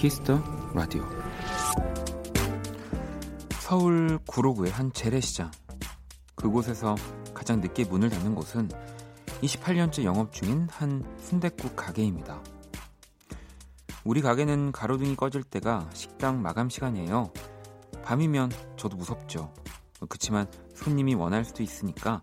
[0.00, 0.42] Kiss the
[0.72, 1.06] Radio
[3.60, 5.50] 서울 구로구의 한 재래시장
[6.34, 6.94] 그곳에서
[7.34, 8.70] 가장 늦게 문을 닫는 곳은
[9.42, 12.42] 28년째 영업 중인 한 순댓국 가게입니다.
[14.02, 17.30] 우리 가게는 가로등이 꺼질 때가 식당 마감 시간이에요.
[18.02, 19.52] 밤이면 저도 무섭죠.
[20.08, 22.22] 그치만 손님이 원할 수도 있으니까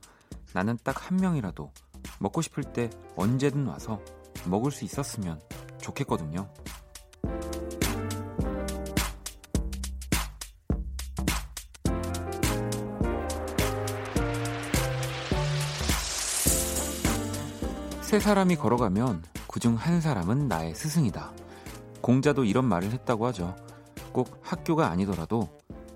[0.51, 1.71] 나는 딱 한 명이라도
[2.17, 4.01] 먹고 싶을 때 언제든 와서
[4.47, 5.39] 먹을 수 있었으면
[5.79, 6.51] 좋겠거든요.
[18.17, 21.31] 세 사람이 걸어가면 그 중 한 사람은 나의 스승이다.
[22.01, 23.55] 공자도 이런 말을 했다고 하죠.
[24.11, 25.47] 꼭 학교가 아니더라도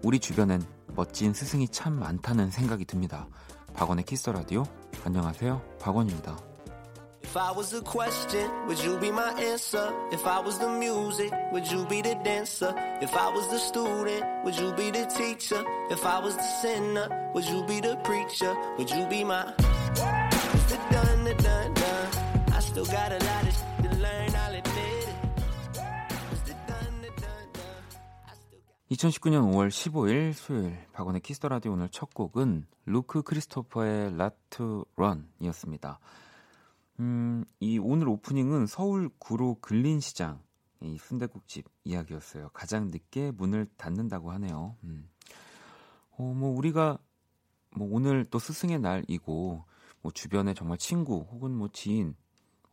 [0.03, 0.63] 우리 주변엔
[0.95, 3.27] 멋진 스승이 참 많다는 생각이 듭니다.
[3.73, 4.65] 박원의 키스 라디오.
[5.03, 5.63] 안녕하세요.
[5.81, 6.37] 박원입니다.
[7.23, 9.91] If I was a question, would you be my answer?
[10.13, 12.71] If I was the music, would you be the dancer?
[13.01, 15.65] If I was the student, would you be the teacher?
[15.89, 18.53] If I was the sinner, would you be the preacher?
[18.77, 19.49] Would you be my
[20.69, 21.80] the done, the done,
[22.71, 25.21] still got a lot of to learn, I'll admit it.
[28.91, 34.83] 2019년 5월 15일 수요일 박원의 Kiss the Radio 오늘 첫 곡은 루크 크리스토퍼의 Lot to
[34.95, 35.99] Learn이었습니다.
[36.99, 40.41] 음, 이 오늘 오프닝은 서울 구로 근린 시장
[40.81, 42.49] 이 순대국집 이야기였어요.
[42.53, 44.75] 가장 늦게 문을 닫는다고 하네요.
[44.83, 45.09] 음.
[46.17, 46.97] 어, 뭐 우리가
[47.75, 49.63] 뭐 오늘 또 스승의 날이고
[50.01, 52.20] 뭐 주변에 정말 친구 혹은 뭐 지인, 뭐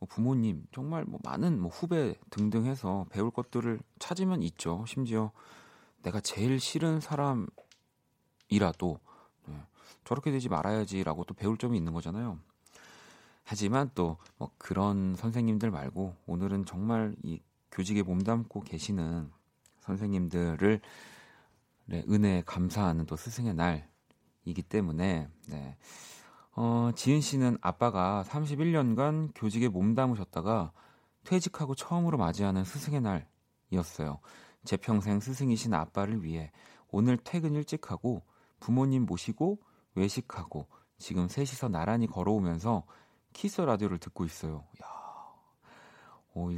[0.07, 4.85] 부모님 정말 뭐 많은 뭐 후배 등등 해서 배울 것들을 찾으면 있죠.
[4.87, 5.31] 심지어
[6.03, 7.49] 내가 제일 싫은 사람이라도
[9.47, 9.55] 네,
[10.05, 12.39] 저렇게 되지 말아야지라고 또 배울 점이 있는 거잖아요.
[13.43, 17.41] 하지만 또 뭐 그런 선생님들 말고 오늘은 정말 이
[17.71, 19.29] 교직에 몸담고 계시는
[19.81, 20.79] 선생님들을
[21.85, 25.77] 네, 은혜에 감사하는 또 스승의 날이기 때문에 네.
[26.61, 30.73] 어, 지은 씨는 아빠가 31년간 교직에 몸담으셨다가
[31.23, 34.19] 퇴직하고 처음으로 맞이하는 스승의 날이었어요.
[34.65, 36.51] 제 평생 스승이신 아빠를 위해
[36.91, 38.23] 오늘 퇴근 일찍 하고
[38.59, 39.57] 부모님 모시고
[39.95, 40.67] 외식하고
[40.97, 42.83] 지금 셋이서 나란히 걸어오면서
[43.31, 44.65] 키스 라디오를 듣고 있어요.
[44.83, 44.87] 야,
[46.33, 46.49] 어,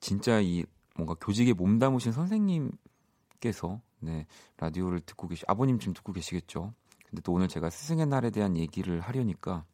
[0.00, 0.64] 진짜 이
[0.96, 4.26] 뭔가 교직에 몸담으신 선생님께서 네
[4.56, 6.72] 라디오를 듣고 계시 아버님 지금 듣고 계시겠죠.
[7.10, 9.64] 근데 또 오늘 제가 스승의 날에 대한 얘기를 하려니까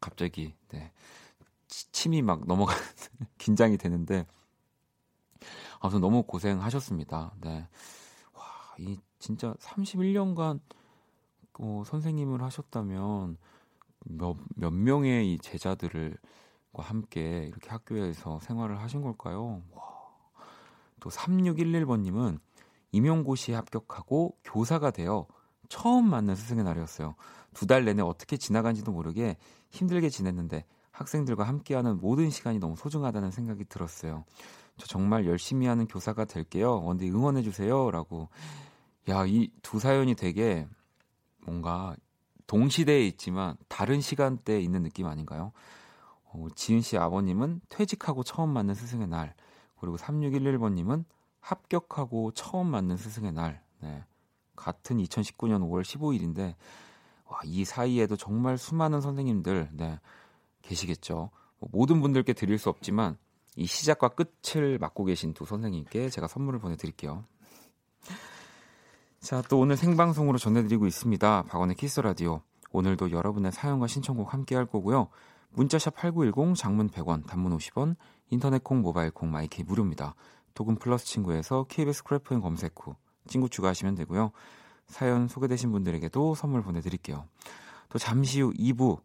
[0.00, 0.92] 갑자기 네
[1.68, 2.74] 침이 막 넘어가
[3.38, 4.26] 긴장이 되는데
[5.80, 7.34] 아무튼 너무 고생하셨습니다.
[7.40, 7.68] 네.
[8.32, 8.42] 와,
[8.78, 10.60] 이 진짜 31년간
[11.58, 13.36] 어, 선생님을 하셨다면
[14.06, 16.16] 몇, 몇 명의 이 제자들을
[16.72, 19.62] 과 함께 이렇게 학교에서 생활을 하신 걸까요?
[19.72, 19.82] 와.
[21.00, 22.38] 또 3611번님은
[22.92, 25.26] 임용고시에 합격하고 교사가 되어
[25.68, 27.14] 처음 맞는 스승의 날이었어요.
[27.54, 29.36] 두 달 내내 어떻게 지나간지도 모르게
[29.70, 34.24] 힘들게 지냈는데 학생들과 함께하는 모든 시간이 너무 소중하다는 생각이 들었어요.
[34.78, 36.80] 저 정말 열심히 하는 교사가 될게요.
[36.82, 38.28] 원디 응원해 주세요라고.
[39.08, 40.66] 야, 이 두 사연이 되게
[41.44, 41.96] 뭔가
[42.46, 45.52] 동시대에 있지만 다른 시간대에 있는 느낌 아닌가요?
[46.24, 49.34] 어, 지은 씨 아버님은 퇴직하고 처음 맞는 스승의 날,
[49.80, 51.04] 그리고 3611번님은
[51.40, 54.04] 합격하고 처음 맞는 스승의 날, 네.
[54.56, 56.54] 같은 2019년 5월 15일인데,
[57.26, 60.00] 와, 이 사이에도 정말 수많은 선생님들, 네,
[60.62, 61.30] 계시겠죠.
[61.58, 63.16] 뭐 모든 분들께 드릴 수 없지만,
[63.56, 67.24] 이 시작과 끝을 맡고 계신 두 선생님께 제가 선물을 보내드릴게요.
[69.20, 71.44] 자, 또 오늘 생방송으로 전해드리고 있습니다.
[71.44, 72.42] 박원의 키스 라디오.
[72.70, 75.08] 오늘도 여러분의 사연과 신청곡 함께 할 거고요.
[75.50, 77.96] 문자샵 8910, 장문 100원, 단문 50원,
[78.28, 80.14] 인터넷 콩, 모바일 콩, my K 무료입니다.
[80.52, 82.94] 또는 플러스 친구에서 KBS Cool FM 검색 후
[83.26, 84.32] 친구 추가하시면 되고요.
[84.86, 87.26] 사연 소개되신 분들에게도 선물 보내드릴게요.
[87.88, 89.00] 또 잠시 후 2부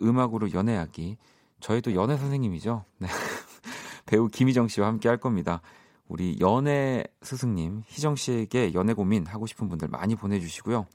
[0.00, 1.16] 음악으로 연애하기.
[1.60, 2.84] 저희 도 연애 선생님이죠.
[2.98, 3.08] 네.
[4.06, 5.60] 배우 김희정 씨와 함께 할 겁니다.
[6.08, 10.86] 우리 연애 스승님 희정 씨에게 연애 고민 하고 싶은 분들 많이 보내주시고요.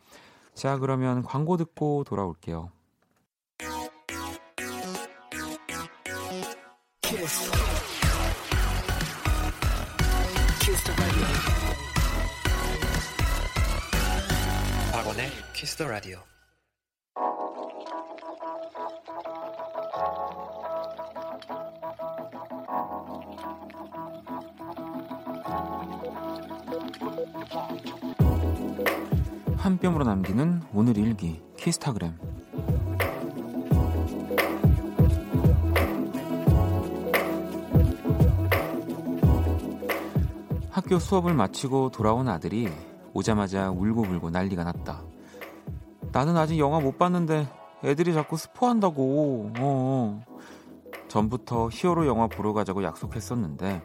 [0.54, 2.72] 자 그러면 광고 듣고 돌아올게요.
[15.56, 16.20] 키스더 라디오
[29.56, 32.18] 한 뼘으로 남기는 오늘 일기 키스타그램
[40.70, 42.68] 학교 수업을 마치고 돌아온 아들이
[43.14, 45.05] 오자마자 울고불고 난리가 났다.
[46.16, 47.46] 나는 아직 영화 못 봤는데
[47.84, 49.52] 애들이 자꾸 스포한다고.
[49.60, 50.24] 어.
[51.10, 53.84] 전부터 히어로 영화 보러 가자고 약속했었는데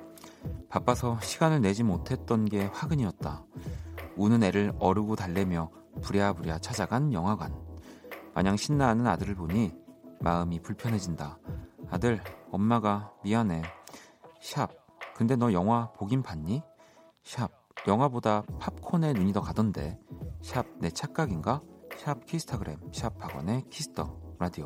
[0.68, 3.44] 바빠서 시간을 내지 못했던 게 화근이었다.
[4.14, 5.72] 우는 애를 어르고 달래며
[6.02, 7.52] 부랴부랴 찾아간 영화관.
[8.32, 9.72] 마냥 신나하는 아들을 보니
[10.20, 11.36] 마음이 불편해진다.
[11.90, 12.20] 아들,
[12.52, 13.62] 엄마가 미안해.
[14.40, 14.70] 샵.
[15.16, 16.62] 근데 너 영화 보긴 봤니?
[17.24, 17.50] 샵.
[17.88, 19.98] 영화보다 팝콘에 눈이 더 가던데.
[20.42, 20.64] 샵.
[20.78, 21.60] 내 착각인가?
[22.00, 22.78] 샵 키스타그램.
[22.92, 24.64] 샵 박원의 Kiss the Radio.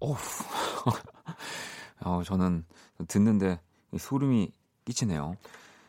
[0.00, 0.16] 오우.
[2.06, 2.64] 어, 저는
[3.06, 3.60] 듣는데
[3.98, 4.50] 소름이
[4.86, 5.34] 끼치네요.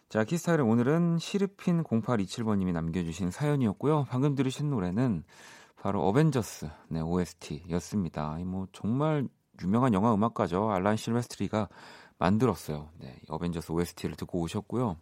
[0.10, 4.06] 자, 키스타그램 오늘은 시르핀 0827번님이 남겨주신 사연이었고요.
[4.10, 5.24] 방금 들으신 노래는
[5.78, 8.38] 바로 어벤져스 네, OST였습니다.
[8.46, 9.30] 뭐 정말
[9.62, 10.72] 유명한 영화 음악가죠.
[10.72, 11.70] 알란 실베스트리가
[12.18, 12.90] 만들었어요.
[13.00, 14.98] 네, 어벤져스 OST를 듣고 오셨고요.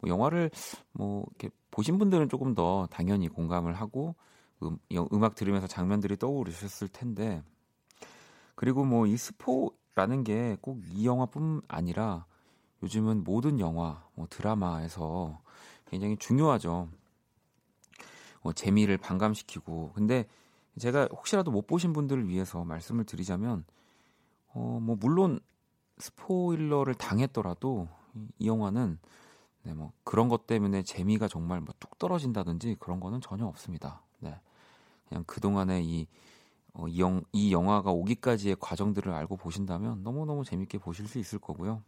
[0.00, 0.50] 뭐 영화를
[0.90, 4.16] 뭐 이렇게 보신 분들은 조금 더 당연히 공감을 하고
[4.64, 4.78] 음,
[5.12, 7.42] 음악 들으면서 장면들이 떠오르셨을 텐데
[8.56, 12.26] 그리고 뭐 이 스포라는 게 꼭 이 영화뿐 아니라
[12.82, 15.40] 요즘은 모든 영화, 뭐 드라마에서
[15.86, 16.88] 굉장히 중요하죠.
[18.42, 19.92] 뭐 재미를 반감시키고.
[19.94, 20.26] 근데
[20.78, 23.64] 제가 혹시라도 못 보신 분들을 위해서 말씀을 드리자면,
[24.54, 25.40] 어, 뭐, 물론
[25.98, 27.88] 스포일러를 당했더라도
[28.38, 28.98] 이 영화는
[29.64, 34.02] 네, 뭐 그런 것 때문에 재미가 정말 뭐 뚝 떨어진다든지 그런 거는 전혀 없습니다.
[34.20, 34.40] 네.
[35.08, 36.06] 그냥 그동안의 이,
[36.72, 41.82] 어, 이, 영, 이 영화가 오기까지의 과정들을 알고 보신다면 너무너무 재밌게 보실 수 있을 거고요.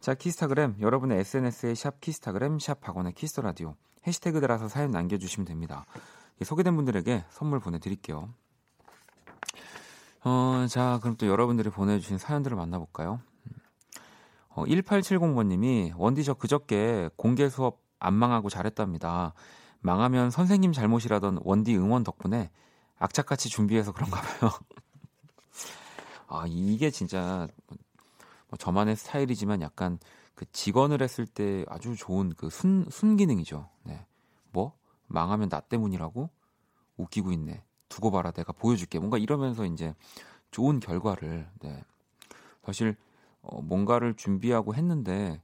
[0.00, 5.46] 자, 키스타그램 여러분의 SNS에 샵 키스타그램 샵 박원의 Kiss the Radio 해시태그 달아서 사연 남겨주시면
[5.46, 5.86] 됩니다.
[6.42, 8.28] 소개된 분들에게 선물 보내드릴게요.
[10.24, 13.20] 어, 자, 그럼 또 여러분들이 보내주신 사연들을 만나볼까요?
[14.48, 19.34] 어, 1870번님이 원디 저 그저께 공개 수업 안 망하고 잘했답니다.
[19.82, 22.50] 망하면 선생님 잘못이라던 원디 응원 덕분에
[22.98, 24.50] 악착같이 준비해서 그런가 봐요.
[26.28, 27.48] 아, 이게 진짜
[28.48, 29.98] 뭐 저만의 스타일이지만 약간
[30.34, 33.68] 그 직원을 했을 때 아주 좋은 그 순, 순기능이죠.
[33.84, 34.06] 네.
[34.50, 34.72] 뭐?
[35.08, 36.30] 망하면 나 때문이라고?
[36.96, 37.62] 웃기고 있네.
[37.88, 38.30] 두고 봐라.
[38.30, 38.98] 내가 보여줄게.
[38.98, 39.94] 뭔가 이러면서 이제
[40.50, 41.84] 좋은 결과를, 네.
[42.62, 42.96] 사실,
[43.42, 45.42] 어, 뭔가를 준비하고 했는데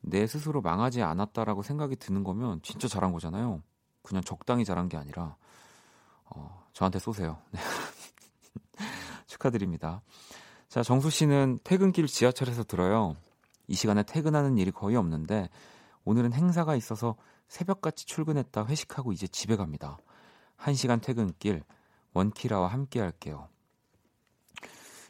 [0.00, 3.62] 내 스스로 망하지 않았다라고 생각이 드는 거면 진짜 잘한 거잖아요.
[4.06, 5.36] 그냥 적당히 잘한 게 아니라,
[6.26, 7.38] 어, 저한테 쏘세요.
[7.50, 7.60] 네.
[9.26, 10.02] 축하드립니다.
[10.68, 13.16] 자, 정수 씨는 퇴근길 지하철에서 들어요.
[13.66, 15.48] 이 시간에 퇴근하는 일이 거의 없는데
[16.04, 17.16] 오늘은 행사가 있어서
[17.48, 19.98] 새벽같이 출근했다 회식하고 이제 집에 갑니다.
[20.58, 21.64] 1시간 퇴근길
[22.14, 23.48] 원키라와 함께 할게요.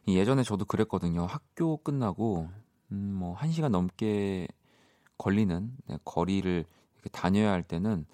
[0.09, 1.27] 예전에 저도 그랬거든요.
[1.27, 2.49] 학교 끝나고
[2.93, 4.49] 음, 뭐 1시간 넘게
[5.19, 6.65] 걸리는 네, 거리를
[7.13, 8.07] 다녀야 할 때는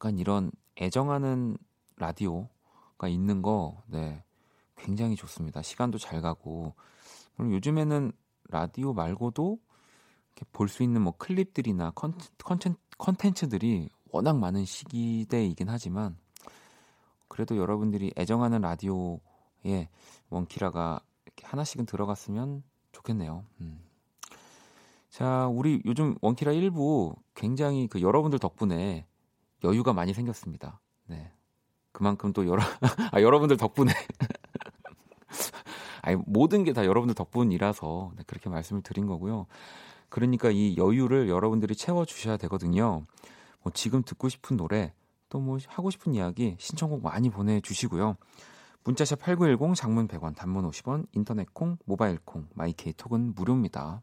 [0.00, 0.50] 약간 이런
[0.80, 1.58] 애정하는
[1.96, 4.24] 라디오가 있는 거 네.
[4.76, 5.60] 굉장히 좋습니다.
[5.60, 6.72] 시간도 잘 가고.
[7.36, 8.10] 그리고 요즘에는
[8.48, 9.58] 라디오 말고도
[10.52, 16.16] 볼 수 있는 뭐 클립들이나 컨텐, 컨텐츠들이 워낙 많은 시기대이긴 하지만
[17.28, 19.90] 그래도 여러분들이 애정하는 라디오에
[20.30, 23.44] 원키라가 이렇게 하나씩은 들어갔으면 좋겠네요.
[23.60, 23.84] 음.
[25.10, 29.06] 자, 우리 요즘 원키라 1부 굉장히 그 여러분들 덕분에
[29.64, 30.80] 여유가 많이 생겼습니다.
[31.06, 31.32] 네.
[31.92, 32.62] 그만큼 또 여러,
[33.12, 33.92] 아, 여러분들 덕분에
[36.02, 39.46] 아니, 모든 게 다 여러분들 덕분이라서 네, 그렇게 말씀을 드린 거고요.
[40.08, 43.06] 그러니까 이 여유를 여러분들이 채워 주셔야 되거든요.
[43.62, 44.92] 뭐 지금 듣고 싶은 노래,
[45.28, 48.16] 또 뭐 하고 싶은 이야기, 신청곡 많이 보내 주시고요.
[48.84, 54.00] 문자샵 8910, 장문 100원, 단문 50원, 인터넷 콩, 모바일 콩, 마이케이 톡은 무료입니다.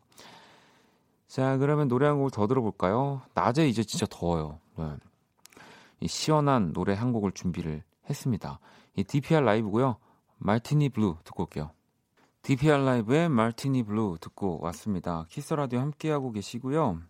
[1.27, 3.21] 자, 그러면 노래 한 곡을 더 들어볼까요?
[3.33, 4.59] 낮에 이제 진짜 더워요.
[4.77, 4.85] 네.
[5.99, 8.59] 이 시원한 노래 한 곡을 준비를 했습니다.
[8.95, 9.97] 이 DPR LIVE고요.
[10.37, 11.71] Martini Blue 듣고 올게요.
[12.43, 15.25] DPR 라이브의 말티니 블루 듣고 왔습니다.
[15.29, 17.01] Kiss the Radio 함께하고 계시고요.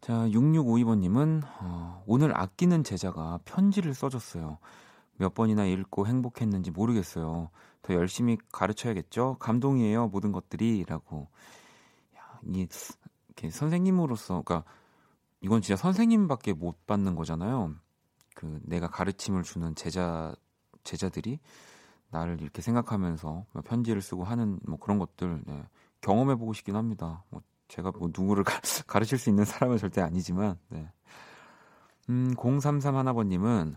[0.00, 4.58] 자, 6652번님은 어, 오늘 아끼는 제자가 편지를 써줬어요.
[5.16, 7.50] 몇 번이나 읽고 행복했는지 모르겠어요.
[7.82, 9.36] 더 열심히 가르쳐야겠죠?
[9.40, 10.84] 감동이에요, 모든 것들이.
[10.86, 11.28] 라고.
[12.16, 12.66] 야, 이,
[13.50, 14.64] 선생님으로서, 그니까,
[15.40, 17.74] 이건 진짜 선생님밖에 못 받는 거잖아요.
[18.38, 20.32] 그, 내가 가르침을 주는 제자,
[20.84, 21.40] 제자들이.
[22.10, 25.68] 나를 이렇게 생각하면서 뭐 편지를 쓰고 하는 뭐 그런 것들 네,
[26.00, 27.24] 경험해 보고 싶긴 합니다.
[27.30, 30.88] 뭐 제가 뭐 누구를 가, 가르칠 수 있는 사람은 절대 아니지만 네.
[32.08, 33.76] 음, 033 하나번님은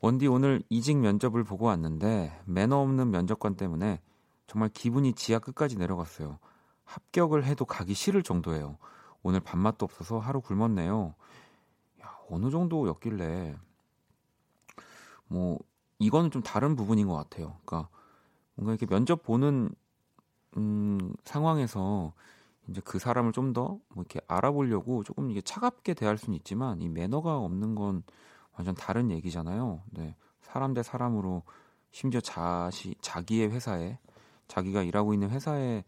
[0.00, 4.00] 원디 오늘 이직 면접을 보고 왔는데 매너 없는 면접관 때문에
[4.46, 6.38] 정말 기분이 지하 끝까지 내려갔어요.
[6.84, 8.78] 합격을 해도 가기 싫을 정도예요.
[9.22, 11.14] 오늘 밥맛도 없어서 하루 굶었네요.
[12.02, 13.56] 야, 어느 정도였길래
[15.34, 15.58] 뭐
[15.98, 17.58] 이거는 좀 다른 부분인 것 같아요.
[17.64, 17.88] 그러니까
[18.56, 19.70] 뭔가 이렇게 면접 보는
[20.56, 22.12] 음, 상황에서
[22.68, 26.88] 이제 그 사람을 좀 더 뭐 이렇게 알아보려고 조금 이게 차갑게 대할 수는 있지만 이
[26.88, 28.02] 매너가 없는 건
[28.54, 29.82] 완전 다른 얘기잖아요.
[29.92, 30.16] 네.
[30.42, 31.42] 사람 대 사람으로
[31.92, 33.98] 심지어 자시 자기의 회사에
[34.48, 35.84] 자기가 일하고 있는 회사에서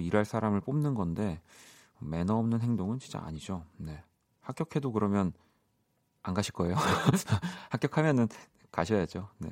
[0.00, 1.40] 일할 사람을 뽑는 건데
[2.00, 3.64] 매너 없는 행동은 진짜 아니죠.
[3.78, 4.02] 네.
[4.42, 5.32] 합격해도 그러면
[6.22, 6.76] 안 가실 거예요.
[7.70, 8.28] 합격하면은
[8.74, 9.28] 가셔야죠.
[9.38, 9.50] 네.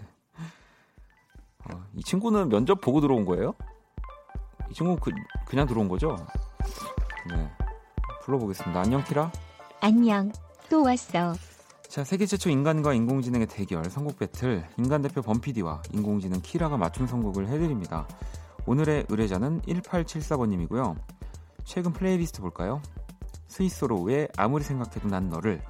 [1.64, 3.54] 어, 이 친구는 면접 보고 들어온 거예요?
[4.68, 5.12] 이 친구 그,
[5.46, 6.16] 그냥 들어온 거죠?
[7.30, 7.48] 네.
[8.22, 8.80] 불러보겠습니다.
[8.80, 9.30] 안녕, 키라.
[9.80, 10.32] 안녕.
[10.68, 11.34] 또 왔어.
[11.88, 17.48] 자, 세계 최초 인간과 인공지능의 대결 선곡 배틀 인간 대표 범피디와 인공지능 키라가 맞춤 선곡을
[17.48, 18.08] 해드립니다.
[18.66, 20.96] 오늘의 의뢰자는 1874번님이고요.
[21.64, 22.80] 최근 플레이리스트 볼까요?
[23.48, 25.62] 스윗소로우의 아무리 생각해도 난 너를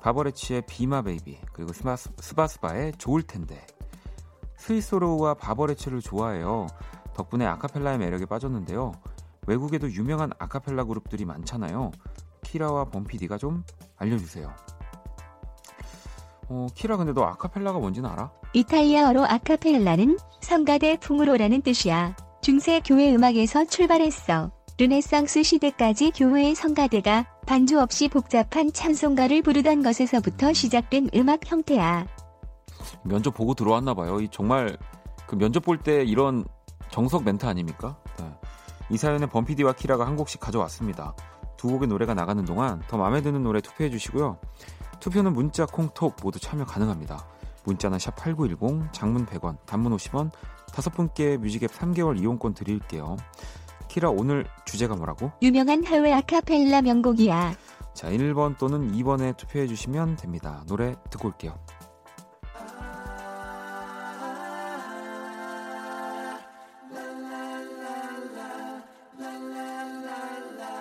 [0.00, 3.66] 바버렛츠의 Be My Baby 그리고 스바스, 스바스바의 좋을 텐데
[4.58, 6.66] 스윗소로우와 바버렛츠를 좋아해요.
[7.14, 8.92] 덕분에 아카펠라의 매력에 빠졌는데요.
[9.46, 11.90] 외국에도 유명한 아카펠라 그룹들이 많잖아요.
[12.42, 13.64] 키라와 범피디가 좀
[13.96, 14.52] 알려주세요.
[16.48, 18.30] 어, 키라 근데 너 아카펠라가 뭔지는 알아?
[18.52, 22.16] 이탈리아어로 아카펠라는 성가대 풍으로라는 뜻이야.
[22.40, 24.52] 중세 교회 음악에서 출발했어.
[24.78, 32.06] 르네상스 시대까지 교회의 성가대가 반주 없이 복잡한 찬송가를 부르던 것에서부터 시작된 음악 형태야.
[33.04, 34.20] 면접 보고 들어왔나 봐요.
[34.20, 34.76] 이 정말
[35.26, 36.44] 그 면접 볼 때 이런
[36.90, 37.96] 정석 멘트 아닙니까?
[38.18, 38.30] 네.
[38.90, 41.14] 이 사연에 범피디와 키라가 한 곡씩 가져왔습니다.
[41.56, 44.38] 두 곡의 노래가 나가는 동안 더 마음에 드는 노래 투표해 주시고요.
[45.00, 47.24] 투표는 문자, 콩, 톡 모두 참여 가능합니다.
[47.64, 50.30] 문자는 샵 8910, 장문 100원, 단문 50원,
[50.72, 53.16] 다섯 분께 뮤직앱 3개월 이용권 드릴게요.
[53.96, 55.32] 키라 오늘 주제가 뭐라고?
[55.40, 57.56] 유명한 해외 아카펠라 명곡이야.
[57.94, 60.62] 자, 1번 또는 2번에 투표해 주시면 됩니다.
[60.66, 61.58] 노래 듣고 올게요.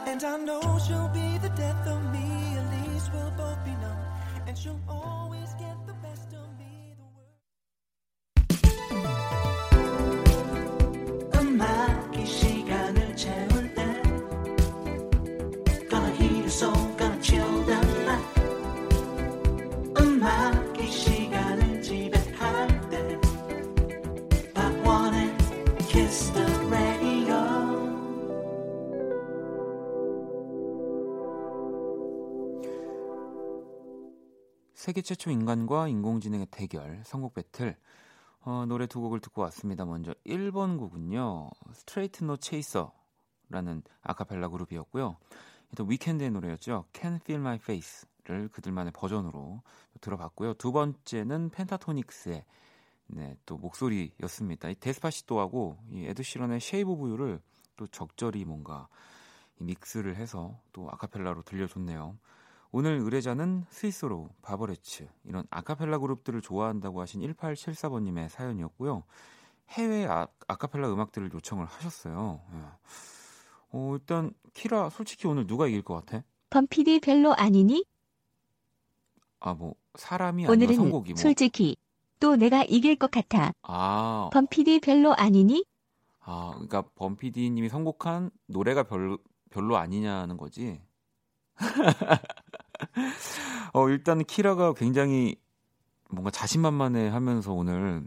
[0.05, 0.74] And I know
[34.85, 37.75] 세계 최초 인간과 인공지능의 대결 선곡 배틀
[38.41, 39.83] 어, 노래 두 곡을 듣고 왔습니다.
[39.83, 41.49] 먼저 1번 곡은요.
[41.73, 45.17] Straight No Chaser라는 아카펠라 그룹이었고요.
[45.75, 46.85] 또 Weeknd의 노래였죠.
[46.93, 49.63] Can Feel My Face를 그들만의 버전으로
[50.01, 50.53] 들어봤고요.
[50.53, 52.45] 두 번째는 Pentatonix의
[53.07, 54.69] 네, 또 목소리였습니다.
[54.69, 57.41] 이 Despacito하고 이 에드 시런의 Shape of You를
[57.75, 58.87] 또 적절히 뭔가
[59.59, 62.19] 이 믹스를 해서 또 아카펠라로 들려줬네요.
[62.77, 69.03] 오늘 의뢰자는 스위스로 바버레츠 이런 아카펠라 그룹들을 좋아한다고 하신 1874번님의 사연이었고요.
[69.69, 72.41] 해외 아, 아카펠라 음악들을 요청을 하셨어요.
[72.53, 72.57] 예.
[73.71, 76.25] 어, 일단 키라 솔직히 오늘 누가 이길 것 같아?
[76.49, 77.85] 범피디 별로 아니니?
[79.39, 81.21] 아 뭐 사람이 아니라 오늘은 선곡이 뭐.
[81.21, 81.77] 솔직히
[82.19, 83.53] 또 내가 이길 것 같아.
[83.61, 85.63] 아, 범피디 별로 아니니?
[86.19, 89.17] 아 그러니까 범피디님이 선곡한 노래가 별로
[89.49, 90.81] 별로 아니냐는 거지.
[93.73, 95.35] 어 일단 키라가 굉장히
[96.09, 98.05] 뭔가 자신만만해 하면서 오늘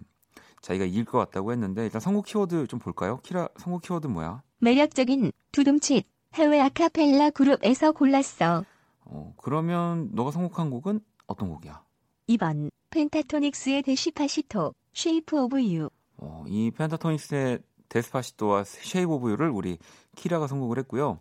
[0.62, 3.20] 자기가 이길 것 같다고 했는데 일단 선곡 키워드 좀 볼까요?
[3.22, 4.42] 키라 선곡 키워드 뭐야?
[4.58, 8.64] 매력적인 두둠칫 해외 아카펠라 그룹에서 골랐어.
[9.04, 11.82] 어 그러면 너가 선곡한 곡은 어떤 곡이야?
[12.28, 15.88] 2번 Pentatonix의 Despacito Shape of You
[16.18, 19.78] 어, 이 Pentatonix의 Despacito와 Shape of You를 우리
[20.16, 21.20] 키라가 선곡을 했고요.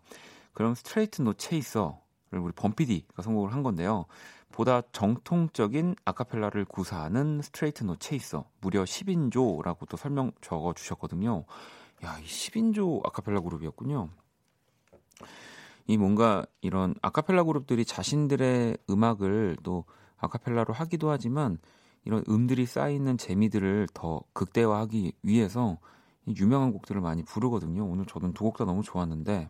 [0.53, 1.93] 그럼 Straight No Chaser를
[2.31, 4.05] 우리 범피디가 선곡을 한 건데요.
[4.51, 11.45] 보다 정통적인 아카펠라를 구사하는 Straight No Chaser 무려 10인조라고 또 설명 적어 주셨거든요.
[12.05, 14.09] 야, 이 10인조 아카펠라 그룹이었군요.
[15.87, 19.85] 이 뭔가 이런 아카펠라 그룹들이 자신들의 음악을 또
[20.17, 21.57] 아카펠라로 하기도 하지만
[22.03, 25.77] 이런 음들이 쌓이는 재미들을 더 극대화하기 위해서
[26.39, 27.85] 유명한 곡들을 많이 부르거든요.
[27.85, 29.49] 오늘 저는 두 곡 다 너무 좋았는데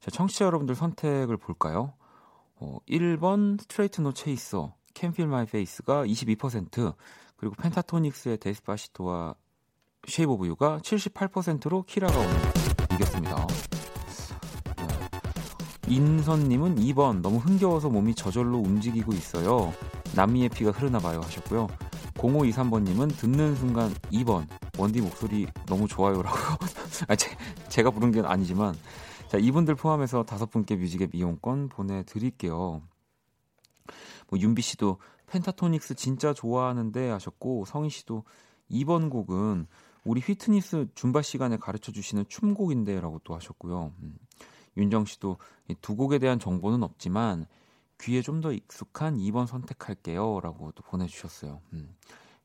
[0.00, 1.92] 자, 청취자 여러분들 선택을 볼까요?
[2.56, 6.94] 어, 1번 Straight No Chaser Feel My Face가 22%
[7.36, 9.34] 그리고 Pentatonix의 Despacito와
[10.08, 12.34] Shape of You가 78%로 키라가 오늘
[12.94, 13.46] 이겼습니다.
[14.78, 15.94] 네.
[15.94, 19.74] 인선님은 2번 너무 흥겨워서 몸이 저절로 움직이고 있어요.
[20.14, 21.68] 남미의 피가 흐르나 봐요 하셨고요.
[22.14, 24.46] 0523번님은 듣는 순간 2번
[24.78, 26.36] 원디 목소리 너무 좋아요라고.
[27.08, 27.36] 아, 제,
[27.68, 28.74] 제가 부른 게 아니지만
[29.30, 32.82] 자 이분들 포함해서 다섯 분께 뮤직앱 이용권 보내드릴게요.
[34.28, 38.24] 뭐 윤비 씨도 펜타토닉스 진짜 좋아하는데 하셨고 성희 씨도
[38.72, 39.68] 2번 곡은
[40.02, 43.92] 우리 휘트니스 줌바 시간에 가르쳐 주시는 춤곡인데라고 또 하셨고요.
[44.02, 44.18] 음.
[44.76, 45.36] 윤정 씨도
[45.68, 47.46] 이 두 곡에 대한 정보는 없지만
[48.00, 51.60] 귀에 좀 더 익숙한 2번 선택할게요라고 또 보내주셨어요.
[51.74, 51.94] 음.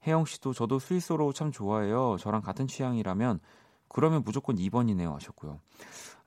[0.06, 2.18] 혜영 씨도 저도 스위스로 참 좋아해요.
[2.20, 3.40] 저랑 같은 취향이라면
[3.88, 5.60] 그러면 무조건 2번이네요 하셨고요.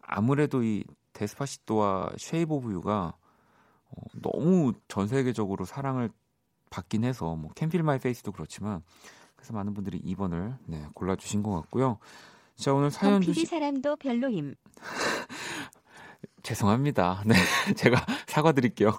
[0.08, 3.14] 아무래도 이 Despacito와 Shape of You가
[3.90, 6.10] 어, 너무 전 세계적으로 사랑을
[6.70, 8.82] 받긴 해서 뭐 캠필 마이 페이스도 그렇지만
[9.36, 11.98] 그래서 많은 분들이 2번을 네, 골라주신 것 같고요.
[12.56, 14.54] 자 오늘 사연 주신 사람도 별로임.
[16.42, 17.22] 죄송합니다.
[17.26, 17.34] 네,
[17.76, 18.92] 제가 사과드릴게요.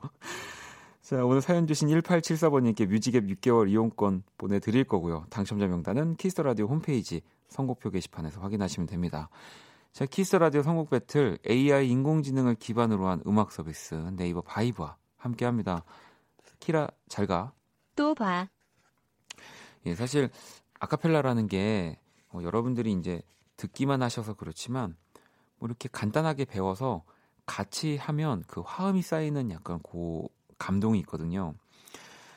[1.02, 5.26] 자, 오늘 사연 주신 1874번님께 뮤직앱 6개월 이용권 보내드릴 거고요.
[5.32, 9.30] 당첨자 명단은 Kiss the Radio 홈페이지 선곡표 게시판에서 확인하시면 됩니다.
[9.92, 15.46] 자, Kiss the Radio 선곡 배틀 AI 인공지능을 기반으로 한 음악 서비스 네이버 VIBE와 함께
[15.46, 15.84] 합니다.
[16.60, 17.54] 키라 잘 가.
[17.96, 18.48] 또 봐.
[19.86, 20.30] 예, 사실
[20.80, 23.22] 아카펠라라는 게 어, 여러분들이 이제
[23.58, 24.96] 듣기만 하셔서 그렇지만
[25.58, 27.04] 뭐 이렇게 간단하게 배워서
[27.46, 31.56] 같이 하면 그 화음이 쌓이는 약간 고 감동이 있거든요.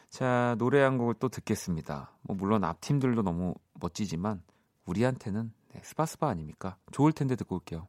[0.09, 2.12] 자, 노래 한 곡을 또 듣겠습니다.
[2.23, 4.42] 뭐 물론 앞 팀들도 너무 멋지지만
[4.87, 6.76] 우리한테는 네, 스바스바 아닙니까?
[6.90, 7.86] 좋을 텐데 듣고 올게요.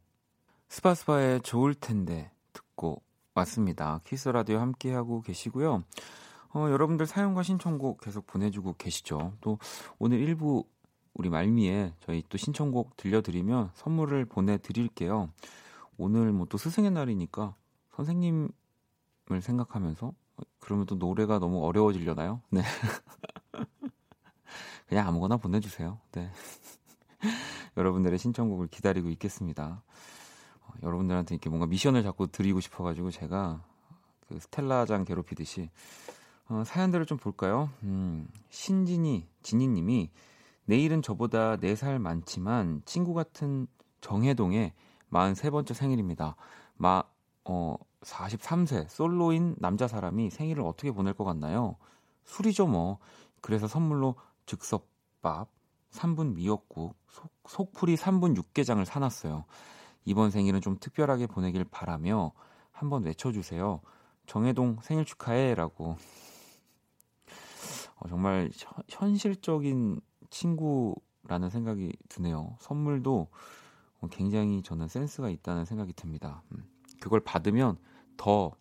[0.69, 3.01] 스바스바의 좋을 텐데 듣고
[3.35, 3.99] 왔습니다.
[4.05, 5.83] 키스 라디오 함께 하고 계시고요.
[6.55, 9.33] 어, 여러분들 사연과 신청곡 계속 보내주고 계시죠.
[9.41, 9.57] 또
[9.99, 10.65] 오늘 일부
[11.13, 15.29] 우리 말미에 저희 또 신청곡 들려드리면 선물을 보내드릴게요.
[15.97, 17.55] 오늘 뭐 또 스승의 날이니까
[17.95, 18.49] 선생님을
[19.41, 22.41] 생각하면서 어, 그러면 또 노래가 너무 어려워지려나요?
[22.49, 22.61] 네.
[24.87, 25.99] 그냥 아무거나 보내주세요.
[26.11, 26.31] 네.
[27.77, 29.83] 여러분들의 신청곡을 기다리고 있겠습니다.
[30.61, 33.63] 어, 여러분들한테 이렇게 뭔가 미션을 자꾸 드리고 싶어가지고 제가
[34.27, 35.69] 그 스텔라장 괴롭히듯이
[36.49, 37.69] 어, 사연들을 좀 볼까요?
[37.83, 40.11] 음, 신진이, 진이님이
[40.65, 43.67] 내일은 저보다 4살 많지만 친구 같은
[44.01, 44.73] 정혜동의
[45.11, 46.35] 43번째 생일입니다.
[46.75, 47.03] 마,
[47.45, 51.77] 어, 43세 솔로인 남자 사람이 생일을 어떻게 보낼 것 같나요?
[52.25, 52.99] 술이죠 뭐.
[53.41, 55.49] 그래서 선물로 즉석밥,
[55.93, 59.45] 3분 미역국, 속, 속풀이 3분 육개장을 사놨어요.
[60.05, 62.31] 이번 생일은 좀 특별하게 보내길 바라며
[62.71, 63.79] 한번 외쳐주세요.
[64.25, 65.95] 정혜동 생일 축하해 라고.
[67.97, 72.57] 어, 정말 현- 현실적인 친구라는 생각이 드네요.
[72.59, 73.27] 선물도
[74.01, 76.41] 어, 굉장히 저는 센스가 있다는 생각이 듭니다.
[76.51, 76.65] 음,
[76.99, 77.77] 그걸 받으면
[78.17, 78.51] 더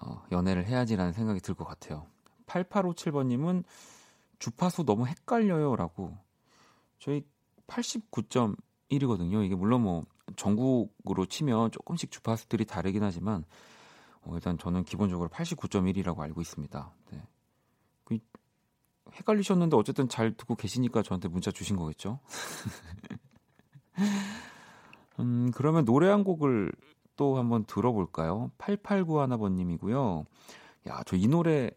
[0.00, 2.06] 어, 연애를 해야지라는 생각이 들 것 같아요.
[2.46, 3.64] 8857번님은
[4.38, 6.16] 주파수 너무 헷갈려요라고
[6.98, 7.24] 저희
[7.66, 9.44] 89.1이거든요.
[9.44, 10.04] 이게 물론 뭐
[10.36, 13.44] 전국으로 치면 조금씩 주파수들이 다르긴 하지만
[14.22, 16.92] 어, 일단 저는 기본적으로 89.1이라고 알고 있습니다.
[17.12, 17.22] 네.
[18.04, 18.18] 그,
[19.12, 22.20] 헷갈리셨는데 어쨌든 잘 듣고 계시니까 저한테 문자 주신 거겠죠?
[25.20, 26.72] 음, 그러면 노래 한 곡을
[27.16, 28.50] 또 한번 들어볼까요?
[28.58, 30.24] 8891번님이고요.
[30.88, 31.70] 야, 저 이 노래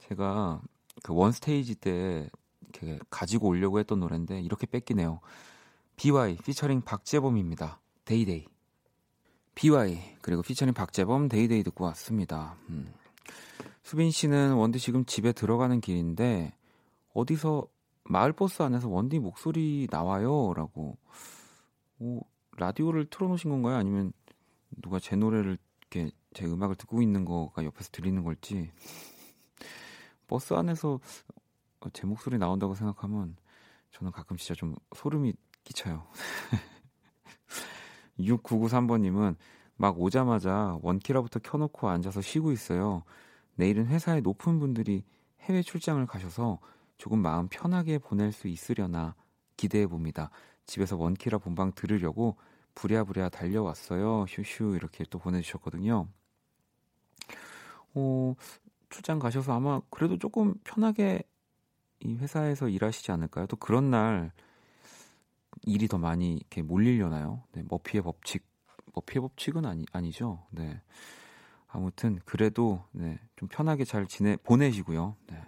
[0.00, 0.60] 제가
[1.02, 2.30] 그 one stage 때
[2.62, 5.20] 이렇게 가지고 오려고 했던 노래인데 이렇게 뺏기네요.
[5.96, 7.80] 비와이 피처링 박재범입니다.
[8.04, 8.46] Day Day.
[9.54, 12.56] 비와이 그리고 피처링 박재범 Day Day 듣고 왔습니다.
[12.70, 12.92] 음.
[13.82, 16.54] 수빈 씨는 원디 지금 집에 들어가는 길인데
[17.12, 17.66] 어디서
[18.04, 20.96] 마을버스 안에서 원디 목소리 나와요라고
[22.00, 22.20] 오,
[22.56, 23.76] 라디오를 틀어놓으신 건가요?
[23.76, 24.12] 아니면
[24.80, 28.70] 누가 제 노래를 이렇게 제 음악을 듣고 있는 거가 옆에서 들리는 걸지
[30.32, 30.98] 버스 안에서
[31.80, 33.36] 어, 제 목소리 나온다고 생각하면
[33.90, 36.06] 저는 가끔 진짜 좀 소름이 끼쳐요.
[38.18, 39.36] 6993번님은
[39.76, 43.02] 막 오자마자 원키라부터 켜놓고 앉아서 쉬고 있어요.
[43.56, 45.04] 내일은 회사에 높은 분들이
[45.40, 46.60] 해외 출장을 가셔서
[46.96, 49.14] 조금 마음 편하게 보낼 수 있으려나
[49.58, 50.30] 기대해 봅니다.
[50.64, 52.38] 집에서 원키라 본방 들으려고
[52.74, 54.22] 부랴부랴 달려왔어요.
[54.22, 56.08] 휴휴 이렇게 또 보내주셨거든요.
[57.94, 58.34] 어,
[58.92, 61.22] 출장 가셔서 아마 그래도 조금 편하게
[62.00, 63.46] 이 회사에서 일하시지 않을까요?
[63.46, 64.32] 또 그런 날
[65.62, 67.42] 일이 더 많이 이렇게 몰리려나요?
[67.52, 68.44] 네, 머피의 법칙,
[68.94, 70.44] 머피의 법칙은 아니 아니죠.
[70.50, 70.80] 네.
[71.68, 75.16] 아무튼 그래도 네, 좀 편하게 잘 지내 보내시고요.
[75.28, 75.42] 네.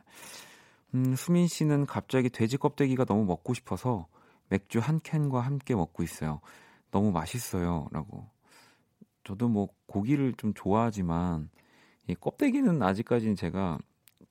[0.95, 4.07] 음, 수민 씨는 갑자기 돼지 껍데기가 너무 먹고 싶어서
[4.49, 6.41] 맥주 한 캔과 함께 먹고 있어요.
[6.91, 8.27] 너무 맛있어요라고.
[9.25, 11.51] 저도 뭐 고기를 좀 좋아하지만
[12.07, 13.79] 이 껍데기는 아직까지는 제가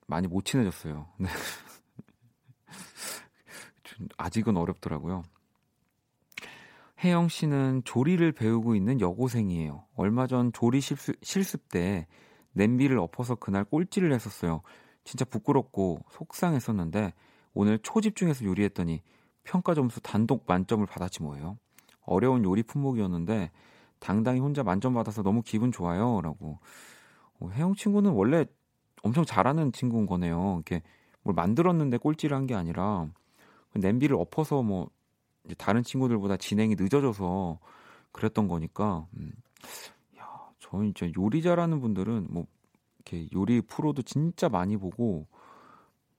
[0.07, 1.07] 많이 못 친해졌어요.
[1.17, 1.29] 네.
[3.83, 5.23] 좀 아직은 어렵더라고요.
[7.03, 9.85] 혜영 씨는 조리를 배우고 있는 여고생이에요.
[9.95, 12.07] 얼마 전 조리 실습, 실습 때
[12.53, 14.61] 냄비를 엎어서 그날 꼴찌를 했었어요.
[15.03, 17.13] 진짜 부끄럽고 속상했었는데
[17.53, 19.01] 오늘 초집중해서 요리했더니
[19.43, 21.57] 평가 점수 단독 만점을 받았지 뭐예요.
[22.01, 23.51] 어려운 요리 품목이었는데
[23.99, 26.59] 당당히 혼자 만점 받아서 너무 기분 좋아요라고.
[27.43, 28.45] 어, 혜영 친구는 원래
[29.03, 30.55] 엄청 잘하는 친구인 거네요.
[30.55, 30.81] 이렇게
[31.23, 33.07] 뭘 만들었는데 꼴찌를 한 게 아니라
[33.71, 34.89] 그 냄비를 엎어서 뭐
[35.57, 37.59] 다른 친구들보다 진행이 늦어져서
[38.13, 39.07] 그랬던 거니까.
[39.17, 39.33] 음.
[40.17, 42.45] 야, 저는 진짜 요리 잘하는 분들은 뭐
[42.99, 45.27] 이렇게 요리 프로도 진짜 많이 보고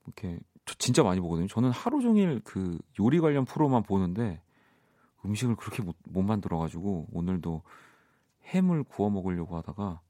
[0.04, 1.46] 이렇게 저 진짜 많이 보거든요.
[1.46, 4.42] 저는 하루 종일 그 요리 관련 프로만 보는데
[5.24, 7.62] 음식을 그렇게 못, 못 만들어 가지고 오늘도
[8.48, 10.00] 햄을 구워 먹으려고 하다가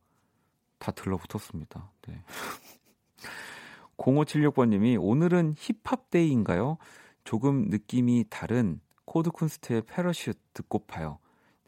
[0.84, 1.90] 다 들러붙었습니다.
[2.08, 2.22] 네.
[3.96, 6.76] 0576번님이 오늘은 힙합 day인가요?
[7.24, 11.18] 조금 느낌이 다른 코드 쿤스트의 Parachute 듣고파요.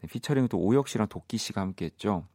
[0.01, 2.27] 네, 피처링 또 오혁 씨랑 도끼 씨가 함께 했죠.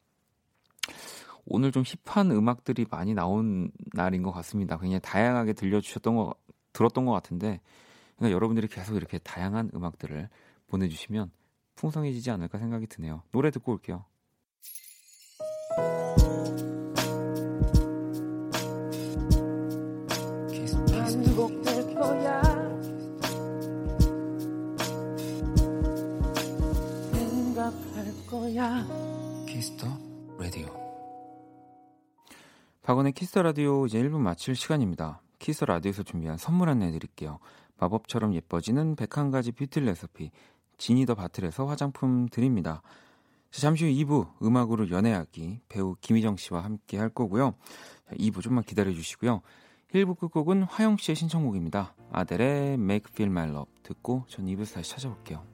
[1.45, 4.77] 오늘 좀 힙한 음악들이 많이 나온 날인 것 같습니다.
[4.79, 6.35] 굉장히 다양하게 들려주셨던 거
[6.73, 7.61] 들었던 것 같은데
[8.16, 10.29] 그러니까 여러분들이 계속 이렇게 다양한 음악들을
[10.66, 11.31] 보내주시면
[11.77, 13.23] 풍성해지지 않을까 생각이 드네요.
[13.31, 14.05] 노래 듣고 올게요.
[28.43, 28.85] 거야
[29.47, 29.87] Kiss the
[30.37, 30.67] Radio.
[32.83, 35.23] 박원의 Kiss the Radio 이제 1부 마칠 시간입니다.
[35.39, 37.39] 키스 라디오에서 준비한 선물 안내 드릴게요.
[37.79, 40.33] 마법처럼 예뻐지는 101가지 뷰티 레시피
[40.77, 42.83] 지니더 바틀에서 화장품 드립니다.
[43.53, 47.55] 잠시 후 2부 음악으로 연애하기 배우 김희정 씨와 함께 할 거고요.
[48.11, 49.41] 2부 좀만 기다려 주시고요.
[49.95, 51.95] 1부 끝곡은 화영 씨의 신청곡입니다.
[52.11, 55.52] 아델의 Make You Feel My Love 듣고 전 2부에서 다시 찾아올게요.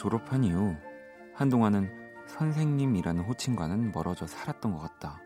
[0.00, 0.74] 졸업한 이후
[1.34, 1.90] 한동안은
[2.26, 5.20] 선생님이라는 호칭과는 멀어져 살았던 것 같다.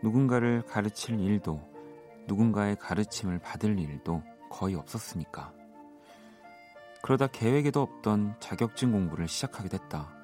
[0.00, 1.60] 누군가를 가르칠 일도
[2.28, 5.52] 누군가의 가르침을 받을 일도 거의 없었으니까.
[7.02, 10.14] 그러다 계획에도 없던 자격증 공부를 시작하게 됐다.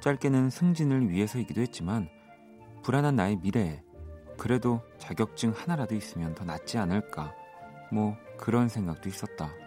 [0.00, 2.10] 짧게는 승진을 위해서이기도 했지만
[2.82, 3.82] 불안한 나의 미래에
[4.36, 7.32] 그래도 자격증 하나라도 있으면 더 낫지 않을까
[7.90, 9.63] 뭐 그런 생각도 있었다.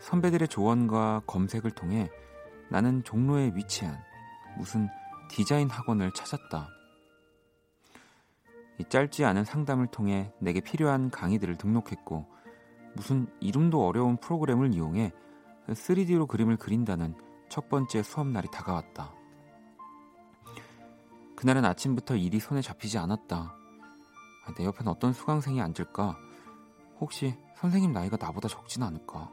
[0.00, 2.10] 선배들의 조언과 검색을 통해
[2.70, 3.98] 나는 종로에 위치한
[4.56, 4.88] 무슨
[5.28, 6.68] 디자인 학원을 찾았다.
[8.78, 12.26] 이 짧지 않은 상담을 통해 내게 필요한 강의들을 등록했고
[12.94, 15.12] 무슨 이름도 어려운 프로그램을 이용해
[15.68, 17.14] 3D로 그림을 그린다는
[17.48, 19.14] 첫 번째 수업 날이 다가왔다.
[21.36, 23.36] 그날은 아침부터 일이 손에 잡히지 않았다.
[23.36, 26.16] 아, 내 옆엔 어떤 수강생이 앉을까?
[26.98, 29.30] 혹시 선생님 나이가 나보다 적진 않을까?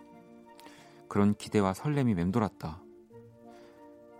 [1.07, 2.81] 그런 기대와 설렘이 맴돌았다.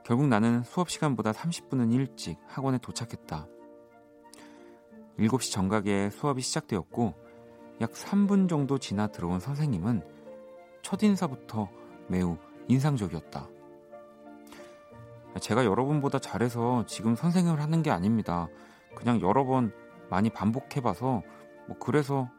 [0.06, 3.48] 결국 나는 수업 시간보다 30분은 일찍 학원에 도착했다.
[5.18, 7.14] 7시 정각에 수업이 시작되었고
[7.82, 10.04] 약 3분 정도 지나 들어온 선생님은
[10.82, 11.70] 첫 인사부터
[12.08, 13.48] 매우 인상적이었다.
[15.40, 18.48] 제가 여러분보다 잘해서 지금 선생님을 하는 게 아닙니다.
[18.96, 19.72] 그냥 여러 번
[20.10, 21.24] 많이 반복해봐서
[21.68, 22.30] 뭐 그래서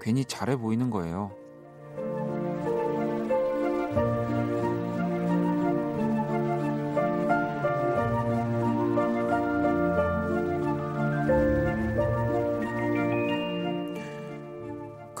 [0.00, 1.32] 괜히 잘해 보이는 거예요.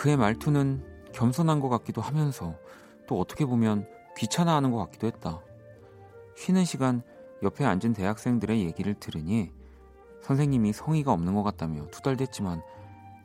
[0.08, 2.54] 그의 말투는 겸손한 것 같기도 하면서
[3.06, 5.42] 또 어떻게 보면 귀찮아하는 것 같기도 했다.
[6.34, 7.02] 쉬는 시간
[7.42, 9.52] 옆에 앉은 대학생들의 얘기를 들으니
[10.22, 12.62] 선생님이 성의가 없는 것 같다며 투덜댔지만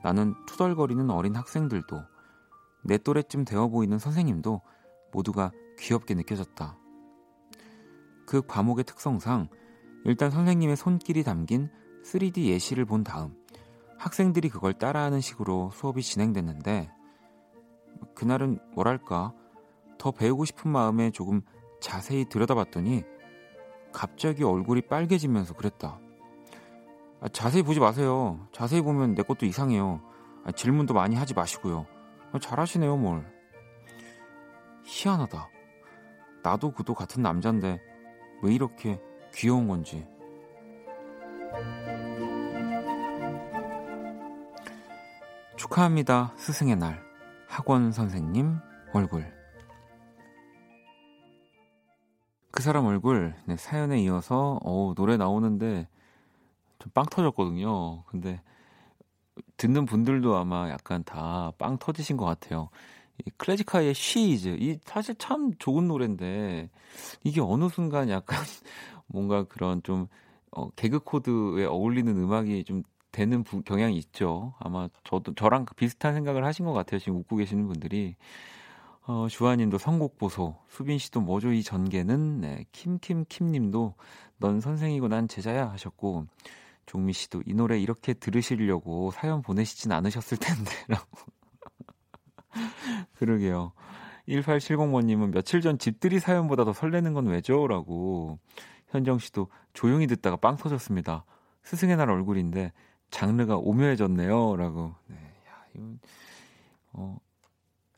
[0.04, 2.02] 나는 투덜거리는 어린 학생들도
[2.84, 4.60] 내 또래쯤 되어 보이는 선생님도
[5.14, 6.78] 모두가 귀엽게 느껴졌다.
[8.26, 9.48] 그 과목의 특성상
[10.04, 11.70] 일단 선생님의 손길이 담긴
[12.04, 13.42] 3D 예시를 본 다음
[14.04, 16.92] 학생들이 그걸 따라하는 식으로 수업이 진행됐는데
[18.14, 19.32] 그날은 뭐랄까
[19.98, 21.42] 더 배우고 싶은 마음에 조금
[21.80, 23.04] 자세히 들여다봤더니
[23.94, 26.00] 갑자기 얼굴이 빨개지면서 그랬다.
[27.22, 28.46] 아, 자세히 보지 마세요.
[28.52, 30.02] 자세히 보면 내 것도 이상해요.
[30.44, 31.86] 아, 질문도 많이 하지 마시고요.
[32.34, 33.26] 아, 잘하시네요, 뭘.
[34.84, 35.50] 희한하다.
[36.44, 37.80] 나도 그도 같은 남잔데
[38.42, 39.00] 왜 이렇게
[39.34, 40.06] 귀여운 건지.
[45.64, 46.34] 축하합니다.
[46.36, 47.02] 스승의 날.
[47.48, 48.58] 학원 선생님
[48.94, 49.26] 얼굴.
[52.52, 55.88] 그 사람 얼굴 네, 사연에 이어서 어우, 노래 나오는데
[56.80, 58.04] 좀 빵 터졌거든요.
[58.04, 58.42] 근데
[59.56, 62.70] 듣는 분들도 아마 약간 다 빵 터지신 것 같아요.
[63.26, 66.70] 이 클래지콰이의 She Is 이 사실 참 좋은 노래인데
[67.24, 68.38] 이게 어느 순간 약간
[69.08, 70.08] 뭔가 그런 좀
[70.52, 74.54] 어, 개그 코드에 어울리는 음악이 좀 되는 부- 경향이 있죠.
[74.60, 77.00] 아마 저도 저랑 비슷한 생각을 하신 것 같아요.
[77.00, 78.16] 지금 웃고 계시는 분들이.
[79.06, 80.56] 어, 주하님도 선곡 보소.
[80.68, 83.96] 수빈 씨도 뭐죠 이 전개는 네, 킴킴킴님도
[84.38, 86.26] 넌 선생이고 난 제자야 하셨고
[86.86, 91.06] 종미 씨도 이 노래 이렇게 들으시려고 사연 보내시진 않으셨을 텐데라고.
[93.16, 93.74] 그러게요.
[94.28, 97.68] 1870번님은 며칠 전 집들이 사연보다 더 설레는 건 왜죠?
[97.68, 98.40] 라고
[98.88, 101.26] 현정 씨도 조용히 듣다가 빵 터졌습니다.
[101.64, 102.72] 스승의 날 얼굴인데
[103.14, 104.56] 장르가 오묘해졌네요.
[104.56, 104.96] 라고.
[105.08, 105.16] 네,
[105.48, 106.00] 야, 이건,
[106.94, 107.18] 어,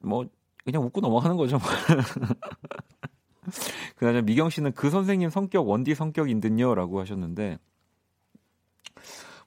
[0.01, 0.25] 뭐,
[0.65, 1.57] 그냥 웃고 넘어가는 거죠.
[1.57, 1.67] 뭐.
[3.95, 6.75] 그나저나 미경 씨는 그 선생님 성격 원디 성격인 듯요.
[6.75, 7.57] 라고 하셨는데,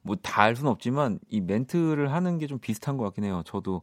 [0.03, 3.43] 뭐 다 알 수는 없지만 이 멘트를 하는 게 좀 비슷한 것 같긴 해요.
[3.45, 3.83] 저도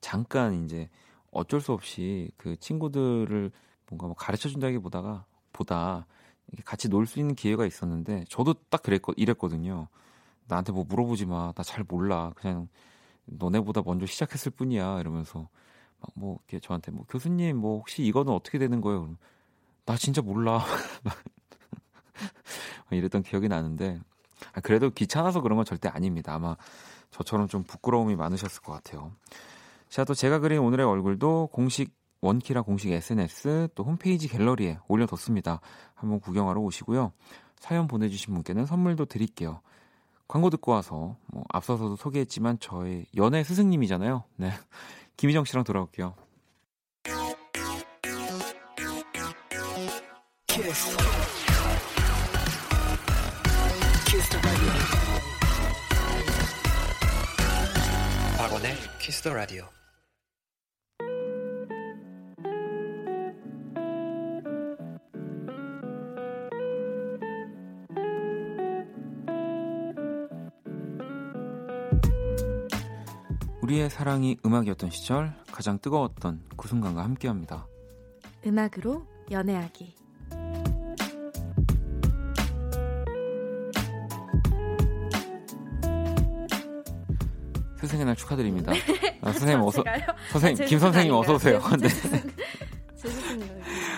[0.00, 0.90] 잠깐 이제
[1.30, 3.50] 어쩔 수 없이 그 친구들을
[3.88, 6.06] 뭔가 뭐 가르쳐 준다기보다가 보다
[6.64, 9.88] 같이 놀 수 있는 기회가 있었는데 저도 딱 그랬거 이랬거든요.
[10.46, 11.52] 나한테 뭐 물어보지 마.
[11.52, 12.32] 나 잘 몰라.
[12.36, 12.68] 그냥
[13.26, 15.00] 너네보다 먼저 시작했을 뿐이야.
[15.00, 15.48] 이러면서
[16.00, 19.00] 막 뭐 이렇게 저한테 뭐 교수님 뭐 혹시 이거는 어떻게 되는 거예요?
[19.00, 19.16] 그러면
[19.86, 20.64] 나 진짜 몰라.
[22.90, 24.00] 이랬던 기억이 나는데
[24.52, 26.34] 아, 그래도 귀찮아서 그런 건 절대 아닙니다.
[26.34, 26.56] 아마
[27.10, 29.12] 저처럼 좀 부끄러움이 많으셨을 것 같아요.
[29.88, 35.60] 자, 또 제가 그린 오늘의 얼굴도 공식 원키라 공식 SNS 또 홈페이지 갤러리에 올려뒀습니다.
[35.94, 37.12] 한번 구경하러 오시고요.
[37.58, 39.60] 사연 보내주신 분께는 선물도 드릴게요.
[40.26, 44.24] 광고 듣고 와서 뭐 앞서서도 소개했지만 저의 연애 스승님이잖아요.
[44.36, 44.50] 네,
[45.16, 46.14] 김희정 씨랑 돌아올게요.
[50.46, 50.96] Kiss.
[54.06, 54.72] Kiss the radio.
[58.38, 59.83] 박원의 Kiss the Radio.
[73.74, 77.66] 우리의 사랑이 음악이었던 시절 가장 뜨거웠던 그 순간과 함께합니다.
[78.46, 79.96] 음악으로 연애하기.
[87.80, 88.72] 스승의 날 축하드립니다.
[89.22, 89.82] 아, 선생님 어서?
[90.30, 91.34] 선생님 제김 선생님 어서?
[91.34, 91.58] 오세요.
[91.80, 91.88] 네.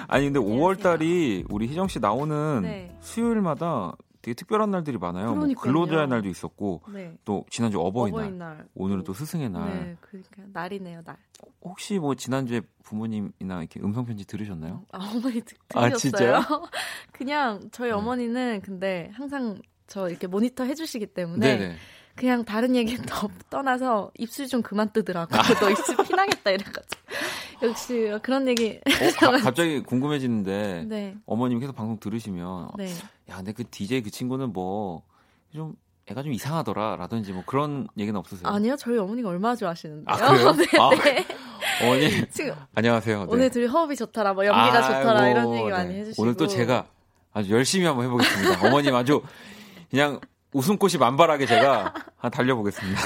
[0.08, 0.42] 아니 근데 안녕하세요.
[0.42, 2.96] 5월 달이 우리 희정 씨 나오는 네.
[3.00, 3.92] 수요일마다
[4.26, 5.36] 되게 특별한 날들이 많아요.
[5.36, 5.46] 뭐.
[5.54, 7.16] 근로자의 날도 있었고 네.
[7.24, 8.66] 또 지난주 어버이날, 어버이날.
[8.74, 9.68] 오늘은 또 스승의 날.
[9.68, 11.16] 네, 그러니까 날이네요, 날.
[11.62, 14.82] 혹시 뭐 지난주에 부모님이나 이렇게 음성 편지 들으셨나요?
[14.90, 15.98] 아, 어머니 듣, 아, 들으셨어요?
[15.98, 16.42] 진짜요?
[17.12, 17.94] 그냥 저희 네.
[17.94, 21.76] 어머니는 근데 항상 저 이렇게 모니터 해주시기 때문에 네네.
[22.16, 25.36] 그냥 다른 얘기 더 떠나서 입술 좀 그만 뜨더라고.
[25.60, 27.00] 너 입술 피나겠다 이래가지고.
[27.62, 28.80] 역시 그런 얘기.
[28.84, 32.88] 어, 가- 갑자기 궁금해지는데 네, 어머님 계속 방송 들으시면 네.
[33.28, 35.02] 야 근데 그 DJ 그 친구는 뭐
[35.56, 35.74] 좀
[36.08, 38.46] 애가 좀 이상하더라 라든지 뭐 그런 얘기는 없으세요?
[38.48, 40.04] 아니요, 저희 어머니가 얼마나 좋아하시는데요.
[40.06, 40.52] 아, 그래요?
[40.54, 41.26] 네, 아, 네.
[41.82, 43.20] 어머니 지금 안녕하세요.
[43.20, 43.26] 네.
[43.28, 46.00] 오늘 둘이 호흡이 좋더라, 뭐 연기가 좋더라 아이고, 이런 얘기 많이 네.
[46.00, 46.22] 해주시고.
[46.22, 46.86] 오늘 또 제가
[47.32, 48.66] 아주 열심히 한번 해보겠습니다.
[48.68, 49.22] 어머님 아주
[49.90, 50.20] 그냥
[50.52, 53.00] 웃음꽃이 만발하게 제가 한 달려보겠습니다.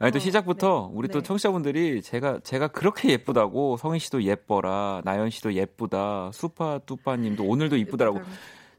[0.00, 0.98] 아니 또 어, 시작부터 네.
[0.98, 1.22] 우리 또 네.
[1.26, 8.20] 청취자분들이 제가 제가 그렇게 예쁘다고 성희 씨도 예뻐라 나연 씨도 예쁘다 수파 뚜파님도 오늘도 이쁘다라고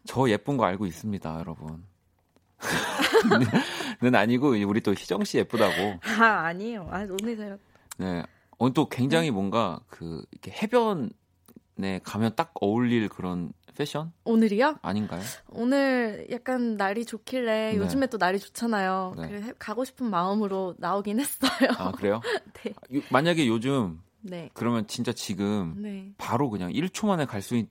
[0.06, 1.84] 저 예쁜 거 알고 있습니다 여러분.
[4.02, 6.88] 는 아니고 우리 또 희정 씨 예쁘다고 아 아니에요.
[6.92, 7.58] 아 오늘 제가
[7.98, 8.24] 네.
[8.58, 14.80] 오늘 또 굉장히 뭔가 그 이렇게 해변에 가면 딱 어울릴 그런 패션 오늘이요?
[14.82, 15.22] 아닌가요?
[15.50, 17.78] 오늘 약간 날이 좋길래 네.
[17.78, 19.14] 요즘에 또 날이 좋잖아요.
[19.18, 19.28] 네.
[19.28, 21.70] 그래 가고 싶은 마음으로 나오긴 했어요.
[21.78, 22.22] 아 그래요?
[22.64, 22.74] 네.
[22.98, 24.50] 요- 만약에 요즘 네.
[24.54, 26.12] 그러면 진짜 지금 네.
[26.18, 27.70] 바로 그냥 1초 만에 갈 수 있는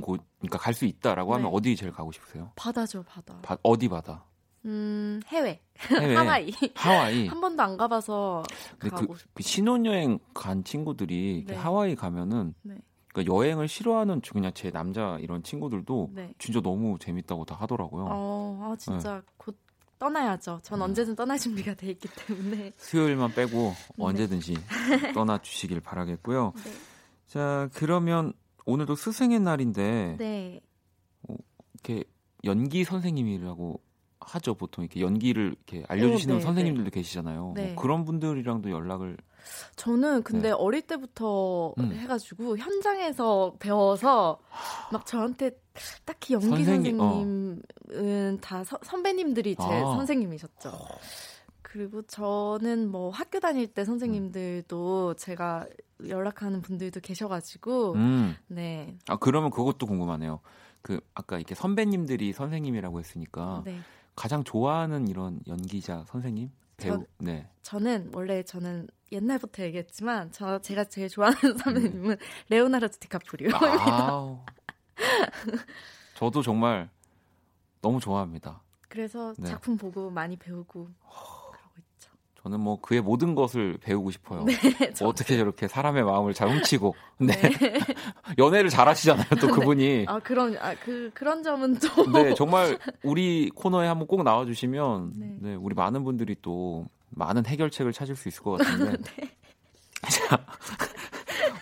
[0.00, 1.56] 곳, 그러니까 갈 수 있다라고 하면 네.
[1.56, 2.52] 어디 제일 가고 싶으세요?
[2.56, 3.38] 바다죠, 바다.
[3.42, 4.24] 바- 어디 바다?
[4.64, 5.60] 음, 해외.
[5.78, 6.14] 해외.
[6.16, 6.52] 하와이.
[6.74, 7.26] 하와이.
[7.28, 8.42] 한 번도 안 가봐서
[8.78, 9.34] 근데 가고 그, 싶.
[9.34, 11.54] 그 신혼여행 간 친구들이 네.
[11.54, 12.76] 하와이 가면은 네.
[13.12, 16.32] 그러니까 여행을 싫어하는 그냥 제 남자 이런 친구들도 네.
[16.38, 18.06] 진짜 너무 재밌다고 다 하더라고요.
[18.10, 19.56] 어, 아 진짜 곧
[19.98, 20.60] 떠나야죠.
[20.62, 20.82] 전 음.
[20.82, 22.72] 언제든 떠날 준비가 돼 있기 때문에.
[22.76, 24.04] 수요일만 빼고 네.
[24.04, 24.54] 언제든지
[25.14, 26.52] 떠나 주시길 바라겠고요.
[26.64, 26.72] 네.
[27.26, 28.32] 자, 그러면
[28.68, 30.60] 오늘도 스승의 날인데 네.
[31.74, 32.04] 이렇게
[32.44, 33.80] 연기 선생님이라고
[34.20, 34.54] 하죠.
[34.54, 37.52] 보통 이렇게 연기를 이렇게 알려주시는 네, 선생님들도 계시잖아요.
[37.56, 37.72] 네.
[37.72, 39.16] 뭐 그런 분들이랑도 연락을
[39.76, 40.50] 저는 근데 네.
[40.50, 41.92] 어릴 때부터 음.
[41.92, 44.38] 해가지고 현장에서 배워서
[44.92, 45.52] 막 저한테
[46.04, 47.10] 딱히 연기 선생님, 어.
[47.10, 49.96] 선생님은 다 서- 선배님들이 제 아.
[49.96, 50.72] 선생님이셨죠.
[51.70, 55.66] 그리고 저는 뭐 학교 다닐 때 선생님들도 제가
[56.06, 58.36] 연락하는 분들도 계셔가지고 음.
[58.46, 60.40] 네, 아 그러면 그것도 궁금하네요.
[60.80, 63.80] 그 아까 이렇게 선배님들이 선생님이라고 했으니까 네.
[64.16, 70.84] 가장 좋아하는 이런 연기자 선생님 배우 저- 네 저는 원래 저는 옛날부터 얘기했지만 저 제가
[70.84, 71.58] 제일 좋아하는 음.
[71.58, 72.16] 선배님은
[72.48, 73.50] 레오나르도 디카프리오.
[73.54, 74.38] 아우.
[76.14, 76.88] 저도 정말
[77.82, 78.62] 너무 좋아합니다.
[78.88, 79.48] 그래서 네.
[79.48, 80.88] 작품 보고 많이 배우고.
[82.48, 84.44] 저는 뭐 그의 모든 것을 배우고 싶어요.
[84.44, 84.54] 네,
[84.94, 87.34] 저- 어떻게 저렇게 사람의 마음을 잘 훔치고 네.
[88.38, 89.26] 연애를 잘 하시잖아요.
[89.40, 94.22] 또 그분이 아 그런 아 그 그런 점은 또 네 정말 우리 코너에 한번 꼭
[94.22, 95.36] 나와주시면 네.
[95.40, 95.54] 네.
[95.56, 99.30] 우리 많은 분들이 또 많은 해결책을 찾을 수 있을 것 같은데 네.
[100.08, 100.38] 자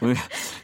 [0.02, 0.14] 오늘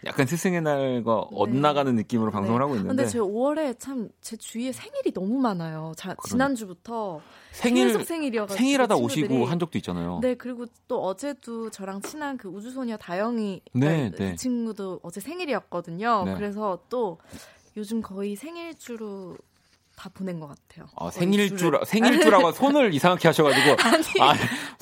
[0.06, 2.96] 약간 스승의 날과 엇나가는 느낌으로 방송을 하고 있는데 네.
[2.96, 5.92] 근데 제 5월에 참 제 주위에 생일이 너무 많아요.
[5.96, 7.20] 자, 지난주부터
[7.52, 9.24] 생일 계속 생일이어가지고 생일하다 친구들이.
[9.24, 10.18] 오시고 한 적도 있잖아요.
[10.22, 14.36] 네 그리고 또 어제도 저랑 친한 그 우주소녀 다영이 네, 그 네.
[14.36, 16.24] 친구도 어제 생일이었거든요.
[16.26, 16.34] 네.
[16.34, 17.18] 그래서 또
[17.76, 19.36] 요즘 거의 생일주로
[20.02, 20.88] 다 보낸 것 같아요.
[20.96, 21.70] 아, 생일주.
[21.86, 24.04] 생일주라고 손을 이상하게 하셔가지고 아니.
[24.20, 24.34] 아,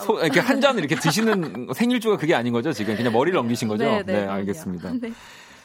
[0.03, 3.85] 소- 이렇게 한 잔을 이렇게 드시는 생일주가 그게 아닌 거죠 지금 그냥 머리를 넘기신 거죠?
[3.85, 4.31] 네, 네, 그럼요.
[4.33, 4.93] 알겠습니다.
[4.99, 5.13] 네.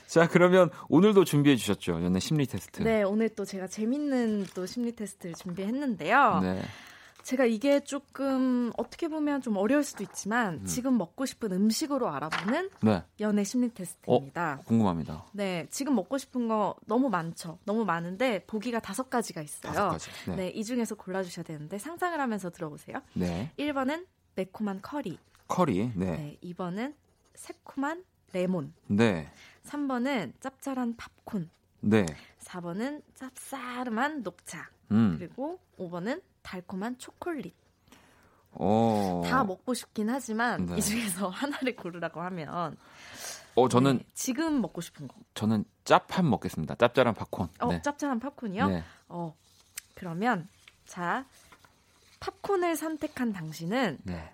[0.07, 2.83] 자 그러면 오늘도 준비해 주셨죠 연애 심리 테스트.
[2.83, 6.39] 네, 오늘 또 제가 재밌는 또 심리 테스트를 준비했는데요.
[6.43, 6.61] 네.
[7.25, 10.65] 제가 이게 조금 어떻게 보면 좀 어려울 수도 있지만 음.
[10.65, 14.61] 지금 먹고 싶은 음식으로 알아보는 네, 연애 심리 테스트입니다.
[14.65, 15.25] 궁금합니다.
[15.31, 17.57] 네, 지금 먹고 싶은 거 너무 많죠.
[17.65, 19.73] 너무 많은데 보기가 다섯 가지가 있어요.
[19.73, 20.11] 다섯 가지.
[20.27, 20.35] 네.
[20.35, 20.47] 네.
[20.49, 23.01] 이 중에서 골라주셔야 되는데 상상을 하면서 들어보세요.
[23.15, 23.51] 네.
[23.57, 25.91] 1번은 매콤한 커리, 커리.
[25.95, 26.05] 네.
[26.05, 26.93] 네, 2번은
[27.33, 29.31] 새콤한 레몬, 네.
[29.63, 32.05] 3번은 짭짤한 팝콘, 네.
[32.41, 35.15] 4번은 짭싸름한 녹차, 음.
[35.17, 37.53] 그리고 5번은 달콤한 초콜릿.
[38.51, 39.23] 어.
[39.25, 40.77] 다 먹고 싶긴 하지만 네.
[40.77, 42.77] 이 중에서 하나를 고르라고 하면
[43.55, 45.15] 어 저는 네, 지금 먹고 싶은 거.
[45.33, 46.75] 저는 짭한 먹겠습니다.
[46.75, 47.49] 짭짤한 팝콘.
[47.59, 47.81] 어, 네.
[47.81, 48.67] 짭짤한 팝콘이요?
[48.67, 48.83] 네.
[49.09, 49.35] 어.
[49.95, 50.47] 그러면
[50.85, 51.25] 자
[52.19, 54.31] 팝콘을 선택한 당신은 네.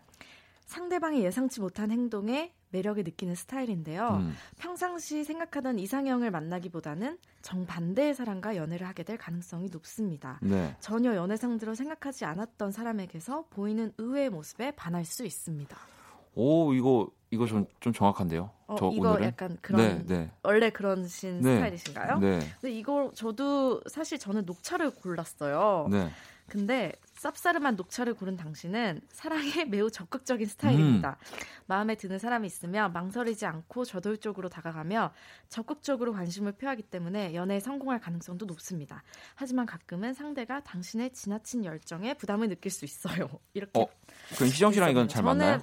[0.66, 4.20] 상대방이 예상치 못한 행동에 매력을 느끼는 스타일인데요.
[4.22, 4.34] 음.
[4.58, 10.40] 평상시 생각하던 이상형을 만나기보다는 정반대의 사람과 연애를 하게 될 가능성이 높습니다.
[10.42, 10.76] 네.
[10.80, 15.78] 전혀 연애 상대로 생각하지 않았던 사람에게서 보이는 의외의 모습에 반할 수 있습니다.
[16.34, 18.50] 오 이거 이거 좀 좀 정확한데요.
[18.68, 19.28] 어, 저 이거 오늘은.
[19.28, 20.32] 약간 그런 네, 네.
[20.44, 21.56] 원래 그런 신 네.
[21.56, 22.20] 스타일이신가요?
[22.20, 22.40] 네.
[22.62, 25.88] 근데 이거 저도 사실 저는 녹차를 골랐어요.
[25.92, 26.10] 네.
[26.48, 31.18] 근데 쌉싸름한 녹차를 고른 당신은 사랑에 매우 적극적인 스타일입니다.
[31.20, 31.38] 음.
[31.68, 35.14] 마음에 드는 사람이 있으면 망설이지 않고 저돌적으로 다가가며
[35.48, 39.04] 적극적으로 관심을 표하기 때문에 연애에 성공할 가능성도 높습니다.
[39.36, 43.30] 하지만 가끔은 상대가 당신의 지나친 열정에 부담을 느낄 수 있어요.
[43.54, 43.88] 이렇게 어,
[44.36, 45.62] 그럼 희정 씨랑 이건 잘 맞나요?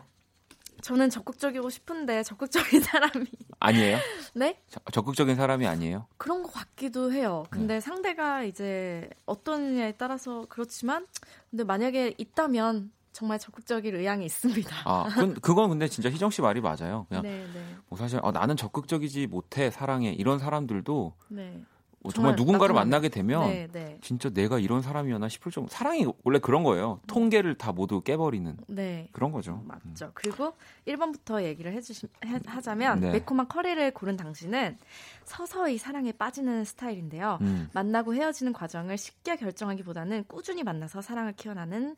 [0.82, 3.26] 저는 적극적이고 싶은데 적극적인 사람이
[3.60, 3.98] 아니에요?
[4.34, 6.06] 네 저- 적극적인 사람이 아니에요?
[6.16, 7.44] 그런 것 같기도 해요.
[7.50, 7.80] 근데 네.
[7.80, 11.06] 상대가 이제 어떠느냐에 따라서 그렇지만,
[11.50, 14.76] 근데 만약에 있다면 정말 적극적일 의향이 있습니다.
[14.84, 17.06] 아, 그, 그건 근데 진짜 희정 씨 말이 맞아요.
[17.08, 21.64] 그냥 네, 네, 뭐 사실 아, 나는 적극적이지 못해 사랑해 이런 사람들도 네.
[22.00, 26.06] 뭐 정말 정말 누군가를 만나게 되면 네, 네, 진짜 내가 이런 사람이었나 싶을 정도 사랑이
[26.24, 27.00] 원래 그런 거예요.
[27.06, 29.08] 통계를 다 모두 깨버리는 네.
[29.12, 29.62] 그런 거죠.
[29.64, 30.10] 맞죠.
[30.14, 30.54] 그리고
[30.86, 33.10] 1번부터 얘기를 해주시, 해, 하자면, 네.
[33.12, 34.78] 매콤한 커리를 고른 당신은
[35.24, 37.38] 서서히 사랑에 빠지는 스타일인데요.
[37.40, 37.68] 음.
[37.72, 41.96] 만나고 헤어지는 과정을 쉽게 결정하기보다는 꾸준히 만나서 사랑을 키워나는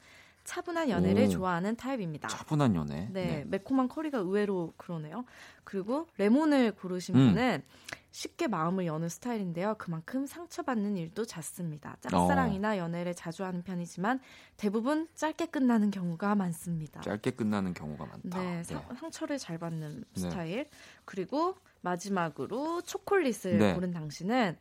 [0.50, 1.28] 차분한 연애를 오.
[1.28, 2.26] 좋아하는 타입입니다.
[2.26, 3.08] 차분한 연애.
[3.12, 5.24] 네, 매콤한 커리가 의외로 그러네요.
[5.62, 7.28] 그리고 레몬을 고르신 음.
[7.28, 7.62] 분은
[8.10, 9.76] 쉽게 마음을 여는 스타일인데요.
[9.78, 11.96] 그만큼 상처받는 일도 잦습니다.
[12.00, 14.18] 짝사랑이나 연애를 자주 하는 편이지만
[14.56, 17.00] 대부분 짧게 끝나는 경우가 많습니다.
[17.02, 18.42] 짧게 끝나는 경우가 많다.
[18.42, 20.20] 네, 상, 상처를 잘 받는 네.
[20.20, 20.66] 스타일.
[21.04, 23.74] 그리고 마지막으로 초콜릿을 네.
[23.74, 24.58] 고른 당신은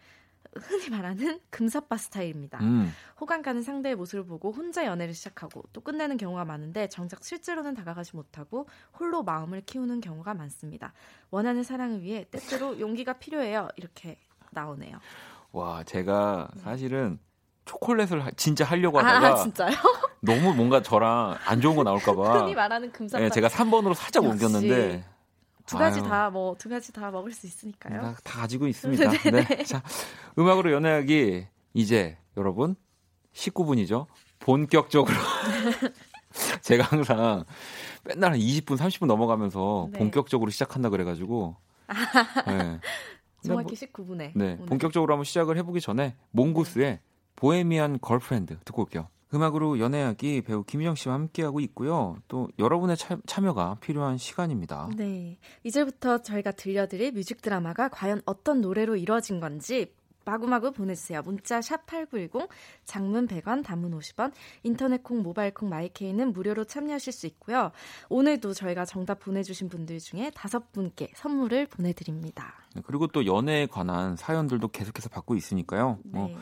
[0.56, 2.58] 흔히 말하는 금사빠 스타일입니다.
[2.62, 7.76] 음, 호감 가는 상대의 모습을 보고 혼자 연애를 시작하고 또 끝내는 경우가 많은데 정작 실제로는
[7.76, 8.68] 다가가지 못하고
[9.00, 10.94] 홀로 마음을 키우는 경우가 많습니다.
[11.30, 13.68] 원하는 사랑을 위해 때때로 용기가 필요해요.
[13.76, 14.18] 이렇게
[14.52, 14.98] 나오네요.
[15.52, 17.20] 와, 제가 사실은
[17.66, 19.26] 초콜릿을 하- 진짜 하려고 하다가 네.
[19.28, 19.76] 아 진짜요?
[20.22, 24.24] 너무 뭔가 저랑 안 좋은 거 나올까 봐 흔히 말하는 금사빠 네, 제가 3번으로 살짝
[24.24, 24.44] 역시.
[24.46, 25.06] 옮겼는데
[25.70, 28.02] 두 가지 다 뭐 두 가지 다 먹을 수 있으니까요.
[28.02, 29.10] 다, 다 가지고 있습니다.
[29.32, 29.64] 네.
[29.64, 29.82] 자,
[30.38, 32.76] 음악으로 연애하기 이제 여러분
[33.34, 34.08] 19분이죠.
[34.40, 35.16] 본격적으로
[36.62, 37.44] 제가 항상
[38.04, 40.00] 맨날 한 20분, 30분 넘어가면서 네.
[40.00, 41.56] 본격적으로 시작한다 그래가지고
[42.48, 42.80] 네.
[43.46, 44.32] 정확히 19분에.
[44.36, 47.00] 네, 본격적으로 한번 시작을 해보기 전에 몽구스의
[47.36, 49.08] 보헤미안 걸프렌드 듣고 올게요.
[49.34, 52.18] 음악으로 연애하기 배우 김희정 씨와 함께하고 있고요.
[52.28, 54.90] 또 여러분의 참, 참여가 필요한 시간입니다.
[54.96, 55.38] 네.
[55.64, 59.94] 이제부터 저희가 들려드릴 뮤직 드라마가 과연 어떤 노래로 이루어진 건지
[60.26, 61.22] 마구마구 보내주세요.
[61.24, 62.50] 문자 샵 8910,
[62.86, 64.32] 장문 100원, 단문 50원,
[64.64, 67.72] 인터넷 콩, 모바일 콩, 마이케이는 무료로 참여하실 수 있고요.
[68.10, 72.54] 오늘도 저희가 정답 보내주신 분들 중에 다섯 분께 선물을 보내드립니다.
[72.76, 75.98] 네, 그리고 또 연애에 관한 사연들도 계속해서 받고 있으니까요.
[76.04, 76.38] 뭐 네.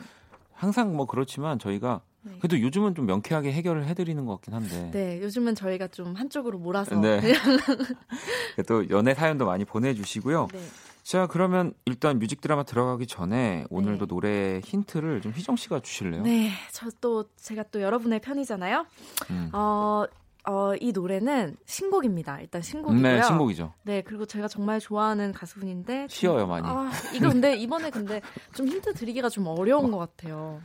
[0.52, 2.32] 항상 뭐 그렇지만 저희가 네.
[2.40, 6.96] 그래도 요즘은 좀 명쾌하게 해결을 해드리는 것 같긴 한데 네, 요즘은 저희가 좀 한쪽으로 몰아서.
[6.96, 7.20] 네.
[8.56, 8.62] 네.
[8.66, 10.48] 또 연애 사연도 많이 보내주시고요.
[10.52, 10.60] 네.
[11.02, 14.08] 자 그러면 일단 뮤직 드라마 들어가기 전에 오늘도 네.
[14.08, 16.22] 노래 힌트를 좀 희정 씨가 주실래요?
[16.22, 18.84] 네, 저 또 제가 또 여러분의 편이잖아요.
[19.30, 19.48] 음.
[19.54, 20.04] 어,
[20.46, 22.40] 어, 이 노래는 신곡입니다.
[22.40, 23.00] 일단 신곡이고요.
[23.02, 23.72] 네, 신곡이죠.
[23.84, 26.66] 네, 그리고 제가 정말 좋아하는 가수분인데 좀- 쉬어요 많이.
[26.66, 28.20] 아, 이거 근데 이번에 근데
[28.54, 30.60] 좀 힌트 드리기가 좀 어려운 것 같아요.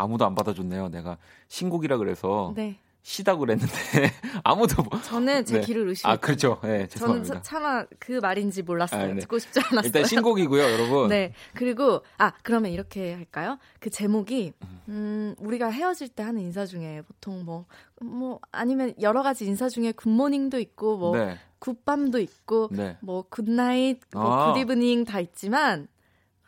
[0.00, 0.88] 어, 아무도 안 받아줬네요.
[0.88, 3.72] 내가 신곡이라 그래서 네, 쉬다 그랬는데
[4.44, 5.66] 아무도 뭐- 저는 제 네.
[5.66, 6.12] 귀를 의심했어요.
[6.12, 6.58] 아 그렇죠.
[6.62, 7.34] 네, 저는 죄송합니다.
[7.36, 9.02] 차- 차마 그 말인지 몰랐어요.
[9.02, 9.20] 아, 네.
[9.20, 9.82] 듣고 싶지 않았어요.
[9.84, 11.08] 일단 신곡이고요, 여러분.
[11.10, 13.58] 네, 그리고 아 그러면 이렇게 할까요?
[13.80, 14.52] 그 제목이
[14.88, 20.12] 음 우리가 헤어질 때 하는 인사 중에 보통 뭐뭐 아니면 여러 가지 인사 중에 good
[20.12, 22.96] morning도 있고 뭐 네, good밤도 있고 네.
[23.00, 24.52] 뭐 good night, 뭐 아.
[24.52, 25.88] good evening 다 있지만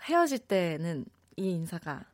[0.05, 1.05] 헤어질 때는
[1.36, 2.05] 이 인사가 네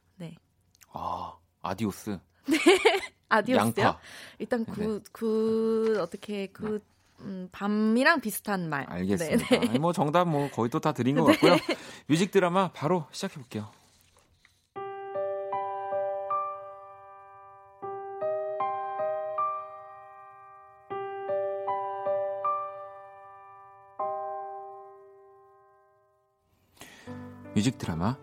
[0.92, 2.18] 아 adiós.
[3.28, 3.84] adiós요.
[3.84, 3.98] 양파.
[4.38, 4.72] 일단 네.
[4.72, 6.82] good, good 어떻게 굿
[7.20, 8.86] 음, 밤이랑 비슷한 말.
[8.88, 9.46] 알겠습니다.
[9.48, 9.68] 네, 네.
[9.68, 11.56] 아니, 뭐 정답 뭐 거의 또 다 드린 것 같고요.
[12.06, 13.70] 뮤직 드라마 바로 시작해 볼게요.
[27.54, 28.16] 뮤직 드라마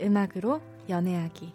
[0.00, 1.52] 음악으로 연애하기.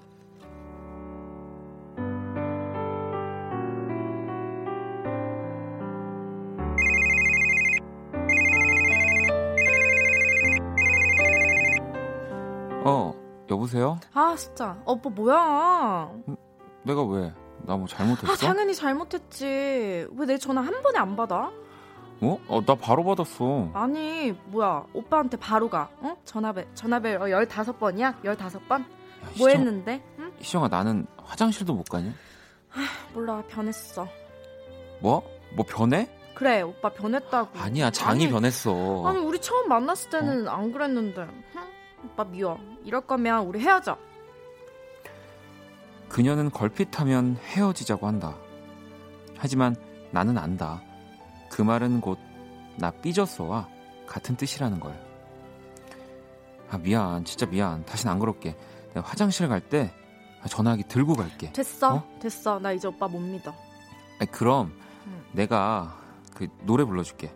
[12.85, 13.13] 어
[13.49, 13.99] 여보세요?
[14.13, 16.11] 아 진짜 오빠 뭐야?
[16.83, 17.33] 내가 왜?
[17.65, 18.31] 나 뭐 잘못했어?
[18.31, 19.45] 아 당연히 잘못했지.
[20.11, 21.49] 왜 내 전화 한 번에 안 받아?
[22.21, 22.37] 어?
[22.47, 23.69] 어, 나 바로 받았어.
[23.73, 25.89] 아니 뭐야 오빠한테 바로 가.
[26.01, 26.15] 어?
[26.25, 28.21] 전화벨 전화벨 어, 15번이야?
[28.21, 28.83] 15번?
[29.33, 30.03] 야, 뭐 희정- 했는데?
[30.19, 30.31] 응?
[30.39, 32.11] 희정아 나는 화장실도 못 가냐?
[33.13, 34.07] 몰라 변했어.
[35.01, 35.23] 뭐?
[35.55, 36.09] 뭐 변해?
[36.33, 37.59] 그래 오빠 변했다고.
[37.59, 39.05] 아니야 장이 아니, 변했어.
[39.05, 41.21] 아니 우리 처음 만났을 때는 안 그랬는데.
[41.21, 41.61] 응?
[42.05, 42.59] 오빠 미워.
[42.83, 43.97] 이럴 거면 우리 헤어져.
[46.09, 48.35] 그녀는 걸핏하면 헤어지자고 한다.
[49.37, 49.75] 하지만
[50.11, 50.81] 나는 안다.
[51.49, 52.17] 그 말은 곧
[52.75, 53.67] 나 삐졌어와
[54.07, 54.99] 같은 뜻이라는 걸.
[56.71, 57.85] 아 미안, 진짜 미안.
[57.85, 58.55] 다신 안 그럴게.
[58.93, 59.91] 내가 화장실 갈 때
[60.47, 61.51] 전화기 들고 갈게.
[61.53, 62.19] 됐어 어?
[62.19, 63.53] 됐어 나 이제 오빠 못 믿어.
[64.19, 64.73] 아니, 그럼
[65.07, 65.23] 응.
[65.31, 65.97] 내가
[66.33, 67.31] 그 노래 불러줄게.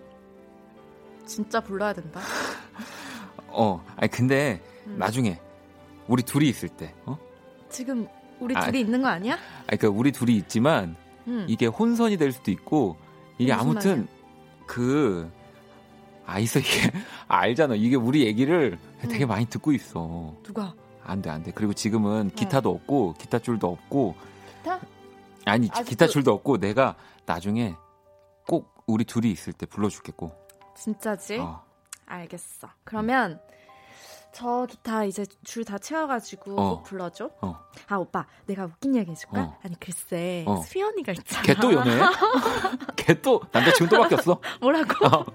[1.26, 2.20] 진짜 불러야 된다.
[3.48, 4.98] 어, 아니 근데 음.
[4.98, 5.40] 나중에
[6.08, 7.18] 우리 둘이 있을 때, 어?
[7.70, 8.08] 지금
[8.40, 9.36] 우리 아, 둘이 있는 거 아니야?
[9.68, 10.96] 아니 그러니까 우리 둘이 있지만
[11.28, 11.46] 응.
[11.50, 12.98] 이게 혼선이 될 수도 있고
[13.38, 14.08] 이게 아무튼?
[14.66, 15.30] 그
[16.26, 16.92] 아이서 이게
[17.30, 19.28] 알잖아 이게 우리 얘기를 되게 응.
[19.30, 20.74] 많이 듣고 있어 누가?
[21.08, 24.16] 안 돼 안 돼 그리고 지금은 기타도 없고 기타 줄도 없고
[24.58, 24.80] 기타?
[25.46, 26.96] 아니 아직도- 기타 줄도 없고 내가
[27.26, 27.76] 나중에
[28.48, 31.40] 꼭 우리 둘이 있을 때 불러줄게 꼭 진짜지?
[31.40, 31.64] 어.
[32.06, 32.70] 알겠어.
[32.84, 33.40] 그러면
[34.32, 36.70] 저 기타 이제 줄 다 채워가지고 어.
[36.76, 37.32] 꼭 불러줘.
[37.42, 37.58] 어.
[37.88, 39.42] 아 오빠 내가 웃긴 얘기 해줄까?
[39.42, 39.58] 어.
[39.64, 40.62] 아니 글쎄 어.
[40.62, 41.42] 수연이가 있잖아.
[41.44, 42.02] 걔 또 연애해?
[42.96, 44.40] 걔 또 남자친구 또 바뀌었어?
[44.62, 45.06] 뭐라고?
[45.08, 45.26] 어.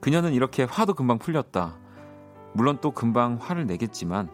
[0.00, 1.78] 그녀는 이렇게 화도 금방 풀렸다.
[2.54, 4.30] 물론 또 금방 화를 내겠지만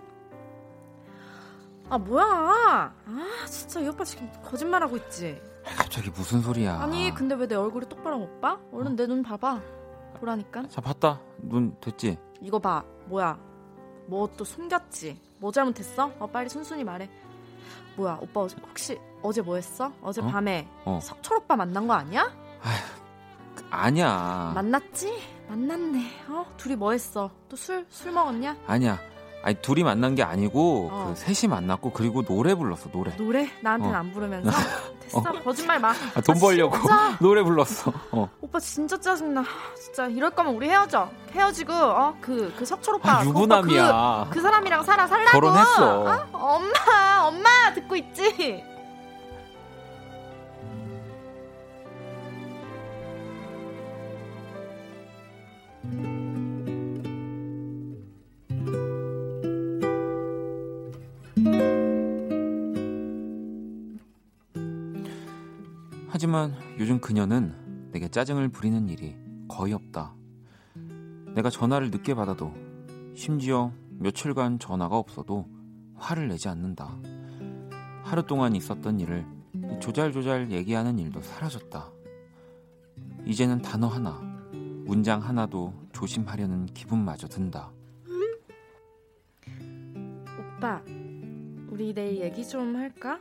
[1.88, 2.24] 아 뭐야?
[2.24, 5.40] 아 진짜 이 오빠 지금 거짓말하고 있지.
[5.76, 6.80] 갑자기 무슨 소리야?
[6.80, 8.58] 아니 근데 왜 내 얼굴이 똑바로 못 봐?
[8.72, 9.60] 얼른 내 눈 봐봐.
[10.20, 10.68] 보라니까.
[10.68, 11.20] 자 봤다.
[11.38, 12.16] 눈 됐지?
[12.40, 12.84] 이거 봐.
[13.06, 13.36] 뭐야?
[14.06, 15.20] 뭐 또 숨겼지?
[15.38, 16.12] 뭐 잘못했어?
[16.20, 17.10] 어 빨리 순순히 말해.
[17.96, 19.90] 뭐야 오빠 어제- 혹시 어제 뭐 했어?
[20.00, 20.26] 어제 어?
[20.26, 21.00] 밤에 어.
[21.02, 22.30] 석철 오빠 만난 거 아니야?
[23.70, 24.52] 아니야.
[24.54, 25.12] 만났지?
[25.50, 26.10] 만났네.
[26.28, 27.30] 어 둘이 뭐 했어?
[27.48, 28.56] 또 술 술 먹었냐?
[28.66, 28.98] 아니야.
[29.42, 31.12] 아니 둘이 만난 게 아니고 어.
[31.14, 33.16] 그 셋이 만났고 그리고 노래 불렀어 노래.
[33.16, 33.98] 노래 나한테는 어.
[33.98, 34.50] 안 부르면서
[35.00, 35.90] 됐어 거짓말 마.
[36.14, 36.76] 아, 돈 아, 벌려고?
[37.20, 37.92] 노래 불렀어.
[38.12, 38.28] 어.
[38.40, 39.42] 오빠 진짜 짜증나.
[39.82, 41.10] 진짜 이럴 거면 우리 헤어져.
[41.32, 44.26] 헤어지고 어 그 그 석철 오빠 아, 그 유부남이야.
[44.28, 45.30] 그, 그 사람이랑 살아 살라고.
[45.32, 46.00] 결혼했어.
[46.02, 46.28] 어?
[46.32, 48.62] 엄마 엄마 듣고 있지.
[66.08, 69.16] 하지만 요즘 그녀는 내게 짜증을 부리는 일이
[69.48, 70.14] 거의 없다.
[71.34, 72.52] 내가 전화를 늦게 받아도
[73.14, 75.48] 심지어 며칠간 전화가 없어도
[75.96, 76.98] 화를 내지 않는다.
[78.02, 79.26] 하루 동안 있었던 일을
[79.80, 81.90] 조잘조잘 얘기하는 일도 사라졌다.
[83.24, 84.20] 이제는 단어 하나,
[84.84, 87.72] 문장 하나도 조심하려는 기분마저 든다.
[90.58, 90.82] 오빠
[91.80, 93.18] 우리 내일 얘기 좀 할까?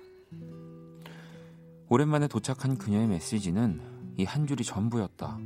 [1.87, 3.79] 오랜만에 도착한 그녀의 메시지는
[4.17, 5.37] 이 한 줄이 전부였다.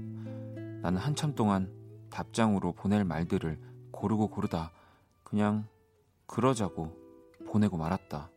[0.82, 1.72] 나는 한참 동안
[2.09, 3.59] 답장으로 보낼 말들을
[3.91, 4.72] 고르고 고르다
[5.24, 5.68] 그냥
[6.26, 6.91] 그러자고
[7.45, 8.32] 보내고 말았다.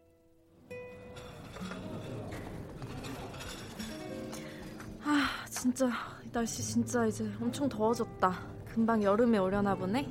[5.04, 5.90] 아 진짜
[6.22, 8.30] 이 날씨 진짜 이제 엄청 더워졌다.
[8.74, 10.06] 금방 여름에 오려나 보네.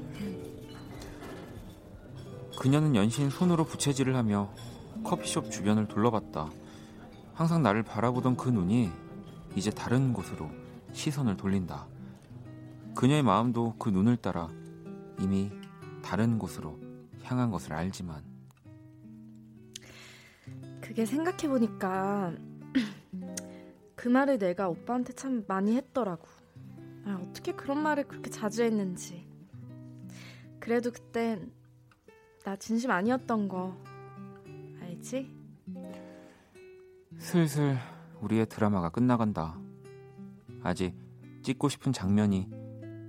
[2.65, 4.51] 그녀는 연신 손으로 부채질을 하며
[5.03, 6.49] 커피숍 주변을 둘러봤다.
[7.35, 8.89] 항상 나를 바라보던 그 눈이
[9.55, 10.49] 이제 다른 곳으로
[10.91, 11.85] 시선을 돌린다.
[12.95, 14.49] 그녀의 마음도 그 눈을 따라
[15.19, 15.51] 이미
[16.01, 16.79] 다른 곳으로
[17.21, 18.23] 향한 것을 알지만
[20.81, 22.33] 그게 생각해 보니까
[23.95, 26.25] 그 말을 내가 오빠한테 참 많이 했더라고.
[27.05, 29.23] 아, 어떻게 그런 말을 그렇게 자주 했는지.
[30.59, 31.51] 그래도 그땐
[32.45, 33.75] 나 진심 아니었던 거
[34.79, 35.35] 알지?
[37.17, 37.75] 슬슬
[38.21, 39.59] 우리의 드라마가 끝나간다.
[40.61, 40.93] 아직
[41.41, 42.47] 찍고 싶은 장면이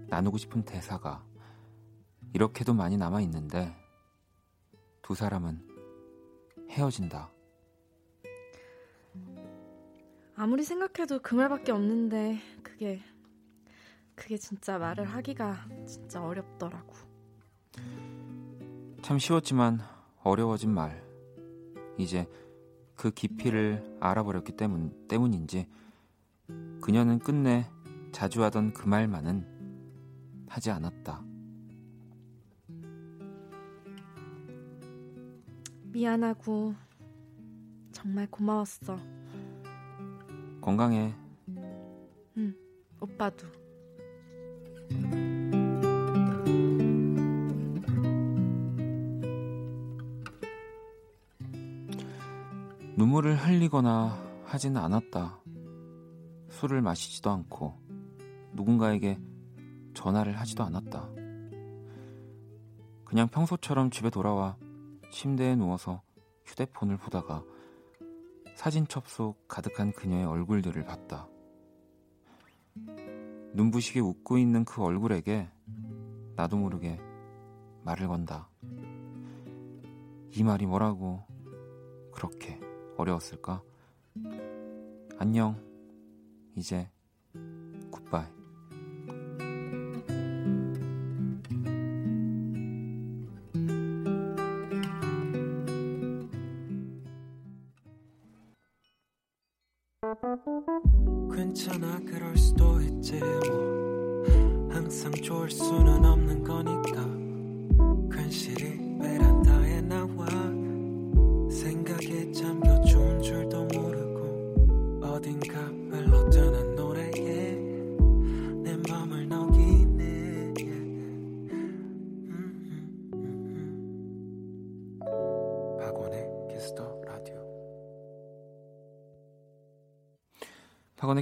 [0.09, 1.23] 나누고 싶은 대사가
[2.33, 3.77] 이렇게도 많이 남아 있는데
[5.03, 5.61] 두 사람은
[6.71, 7.31] 헤어진다.
[10.35, 13.03] 아무리 생각해도 그 말밖에 없는데 그게
[14.15, 16.95] 그게 진짜 말을 하기가 진짜 어렵더라고.
[19.07, 19.79] 참 쉬웠지만
[20.25, 21.01] 어려워진 말.
[21.97, 22.27] 이제
[22.97, 25.69] 그 깊이를 알아버렸기 때문, 때문인지
[26.81, 27.71] 그녀는 끝내
[28.11, 29.47] 자주 하던 그 말만은
[30.49, 31.23] 하지 않았다.
[35.85, 36.75] 미안하고
[37.93, 38.99] 정말 고마웠어.
[40.61, 41.15] 건강해.
[43.01, 43.47] 오빠도.
[52.99, 55.39] 눈물을 흘리거나 하지는 않았다.
[56.49, 57.79] 술을 마시지도 않고
[58.55, 59.21] 누군가에게
[59.93, 61.07] 전화를 하지도 않았다.
[63.05, 64.57] 그냥 평소처럼 집에 돌아와
[65.13, 66.01] 침대에 누워서
[66.47, 67.45] 휴대폰을 보다가
[68.55, 71.29] 사진첩 속 가득한 그녀의 얼굴들을 봤다.
[73.53, 75.51] 눈부시게 웃고 있는 그 얼굴에게
[76.35, 76.99] 나도 모르게
[77.85, 78.49] 말을 건다.
[80.31, 81.23] 이 말이 뭐라고
[82.11, 82.59] 그렇게
[82.97, 83.63] 어려웠을까?
[85.19, 85.63] 안녕.
[86.57, 86.91] 이제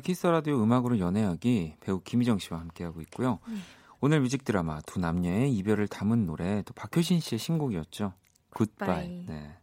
[0.05, 3.39] 키스 라디오 음악으로 연애하기 배우 김희정 씨와 함께하고 있고요.
[3.49, 3.57] 네.
[4.01, 8.13] 오늘 뮤직 드라마 두 남녀의 이별을 담은 노래 또 박효신 씨의 신곡이었죠.
[8.51, 8.87] 굿바이.
[8.87, 9.25] 굿바이.
[9.27, 9.57] 네.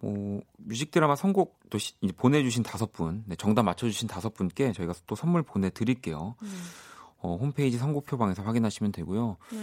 [0.00, 4.94] 뭐 뮤직 드라마 선곡 또 시- 보내주신 다섯 분, 네, 정답 맞춰주신 다섯 분께 저희가
[5.06, 6.34] 또 선물 보내드릴게요.
[6.42, 6.48] 네.
[7.18, 9.36] 어, 홈페이지 선곡표방에서 확인하시면 되고요.
[9.52, 9.58] 네.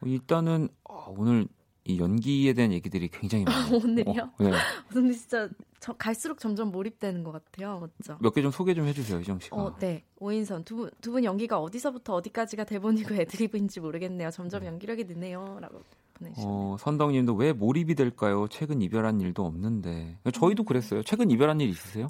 [0.00, 1.46] 어, 일단은 어, 오늘
[1.86, 3.76] 이 연기에 대한 얘기들이 굉장히 많아요.
[3.76, 4.22] 오늘이요?
[4.38, 4.52] 어, 네.
[4.88, 7.78] 근데 진짜 저 갈수록 점점 몰입되는 것 같아요.
[7.98, 8.18] 맞죠?
[8.20, 9.56] 몇 개 좀 소개 좀 해주세요, 희정 씨가.
[9.56, 10.02] 어, 네.
[10.18, 14.30] 오인선 두 분 두 분 연기가 어디서부터 어디까지가 대본이고 애드리브인지 모르겠네요.
[14.30, 15.80] 점점 연기력이 느네요라고
[16.14, 16.56] 보내주셨네요.
[16.72, 18.46] 어, 선덕님도 왜 몰입이 될까요?
[18.50, 20.18] 최근 이별한 일도 없는데.
[20.32, 20.64] 저희도 음.
[20.64, 21.02] 그랬어요.
[21.02, 22.08] 최근 이별한 일 있으세요?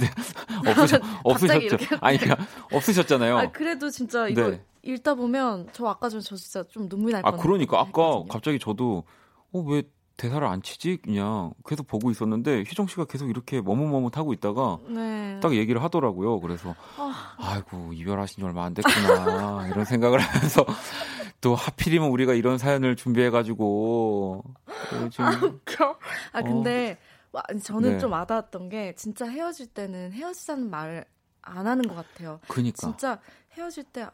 [0.00, 0.10] 네.
[0.70, 1.76] 없으셨, 없으셨죠?
[2.00, 2.36] 아니, 그냥
[2.72, 3.38] 없으셨잖아요.
[3.38, 4.64] 아, 그래도 진짜 이거 네.
[4.82, 7.40] 읽다 보면 저 아까 전저 진짜 좀 눈물 날 아, 뻔.
[7.40, 8.22] 그러니까 아까.
[8.28, 9.04] 갑자기 저도
[9.52, 9.82] 어, 왜
[10.16, 10.98] 대사를 안 치지?
[11.02, 15.38] 그냥 계속 보고 있었는데 희정 씨가 계속 이렇게 머뭇머뭇하고 있다가 네.
[15.42, 16.40] 딱 얘기를 하더라고요.
[16.40, 17.34] 그래서 아.
[17.38, 20.64] 아이고 이별하신 지 얼마 안 됐구나 이런 생각을 하면서
[21.40, 25.60] 또 하필이면 우리가 이런 사연을 준비해가지고 어, 지금
[26.32, 26.96] 아 근데
[27.36, 27.98] 와, 저는 네.
[27.98, 31.04] 좀 와닿았던 게 진짜 헤어질 때는 헤어지자는 말안
[31.44, 32.40] 하는 것 같아요.
[32.48, 33.20] 그니까 진짜
[33.52, 34.10] 헤어질 때 아,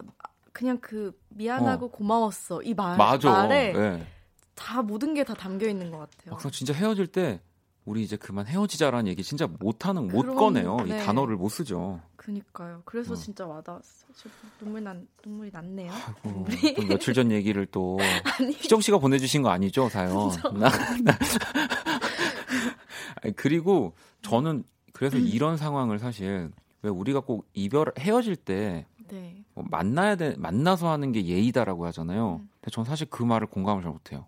[0.53, 3.31] 그냥 그 미안하고 고마웠어 이 말, 맞아.
[3.31, 4.07] 말에 네.
[4.57, 6.33] 다 모든 게 다 담겨 있는 것 같아요.
[6.33, 7.41] 막상 진짜 헤어질 때
[7.85, 10.77] 우리 이제 그만 헤어지자라는 얘기 진짜 못하는 못 그럼, 꺼내요.
[10.87, 11.01] 네.
[11.01, 12.01] 이 단어를 못 쓰죠.
[12.17, 12.83] 그니까요.
[12.85, 13.17] 그래서 어.
[13.17, 14.07] 진짜 와닿았어.
[14.15, 14.29] 저
[14.61, 15.91] 눈물 난 눈물이 났네요.
[16.25, 17.99] 아이고, 또 며칠 전 얘기를 또
[18.39, 20.31] 아니 희정 씨가 보내주신 거 아니죠 사연?
[20.55, 20.69] 나,
[21.03, 21.19] 나.
[23.35, 24.63] 그리고 저는
[24.93, 25.27] 그래서 음.
[25.27, 26.51] 이런 상황을 사실
[26.83, 29.45] 왜 우리가 꼭 이별 헤어질 때 네.
[29.55, 32.41] 뭐 만나야 돼 만나서 하는 게 예의다라고 하잖아요.
[32.43, 32.49] 음.
[32.61, 34.27] 근데 전 사실 그 말을 공감을 잘 못해요.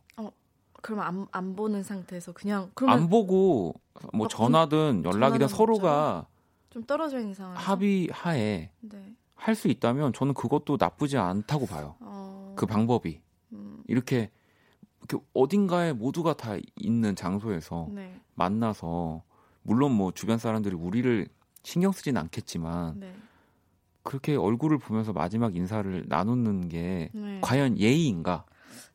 [0.84, 3.74] 그러면 안, 안 보는 상태에서 그냥 안 보고
[4.12, 6.26] 뭐막 전화든 연락이든 서로가
[6.68, 9.16] 좀 떨어져 있는 상황에서 합의 하에 네.
[9.34, 11.96] 할수 있다면 저는 그것도 나쁘지 않다고 봐요.
[12.00, 13.22] 어, 그 방법이
[13.52, 14.30] 음, 이렇게,
[14.98, 18.20] 이렇게 어딘가에 모두가 다 있는 장소에서 네.
[18.34, 19.22] 만나서
[19.62, 21.26] 물론 뭐 주변 사람들이 우리를
[21.62, 23.14] 신경 쓰진 않겠지만 네.
[24.02, 27.40] 그렇게 얼굴을 보면서 마지막 인사를 나누는 게 네.
[27.40, 28.44] 과연 예의인가?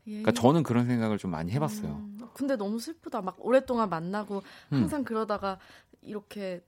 [0.09, 0.21] 예.
[0.21, 1.91] 그러니까 저는 그런 생각을 좀 많이 해봤어요.
[1.91, 3.21] 음, 근데 너무 슬프다.
[3.21, 4.41] 막 오랫동안 만나고
[4.73, 4.77] 음.
[4.81, 5.59] 항상 그러다가
[6.01, 6.63] 이렇게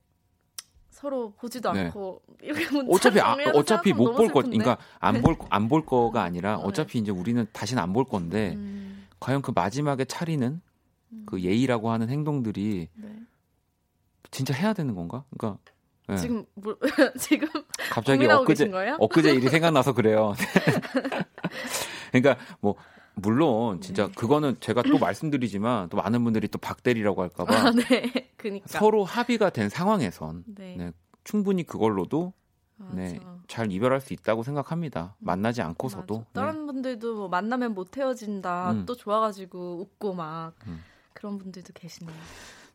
[0.89, 1.85] 서로 보지도 네.
[1.85, 4.41] 않고 이렇게 문자 어차피 아, 어차피 못 볼 거?
[4.41, 6.63] 그러니까 안 볼 안 볼 거가 아니라 네.
[6.63, 10.61] 어차피 이제 우리는 다시는 안 볼 건데 음, 과연 그 마지막에 차리는
[11.13, 13.15] 음, 그 예의라고 하는 행동들이 네.
[14.29, 15.23] 진짜 해야 되는 건가?
[15.35, 15.59] 그러니까
[16.07, 16.17] 네.
[16.17, 16.77] 지금 뭐,
[17.17, 17.47] 지금
[17.89, 18.69] 갑자기 엊그제?
[18.99, 20.33] 엊그제 일이 생각나서 그래요.
[22.11, 22.75] 그러니까 뭐
[23.22, 24.13] 물론 진짜 네.
[24.13, 28.30] 그거는 제가 또 말씀드리지만 또 많은 분들이 또 박대리라고 할까봐 아, 네.
[28.38, 28.65] 그니까.
[28.67, 30.76] 서로 합의가 된 상황에선 네.
[30.78, 30.91] 네,
[31.24, 32.34] 충분히 그걸로도
[32.78, 32.93] 맞아.
[32.95, 35.15] 네, 잘 이별할 수 있다고 생각합니다.
[35.19, 36.26] 만나지 않고서도.
[36.34, 36.47] 맞아.
[36.47, 38.72] 다른 분들도 뭐 만나면 못 헤어진다.
[38.72, 38.86] 음.
[38.86, 40.84] 또 좋아가지고 웃고 막 음.
[41.13, 42.15] 그런 분들도 계시네요.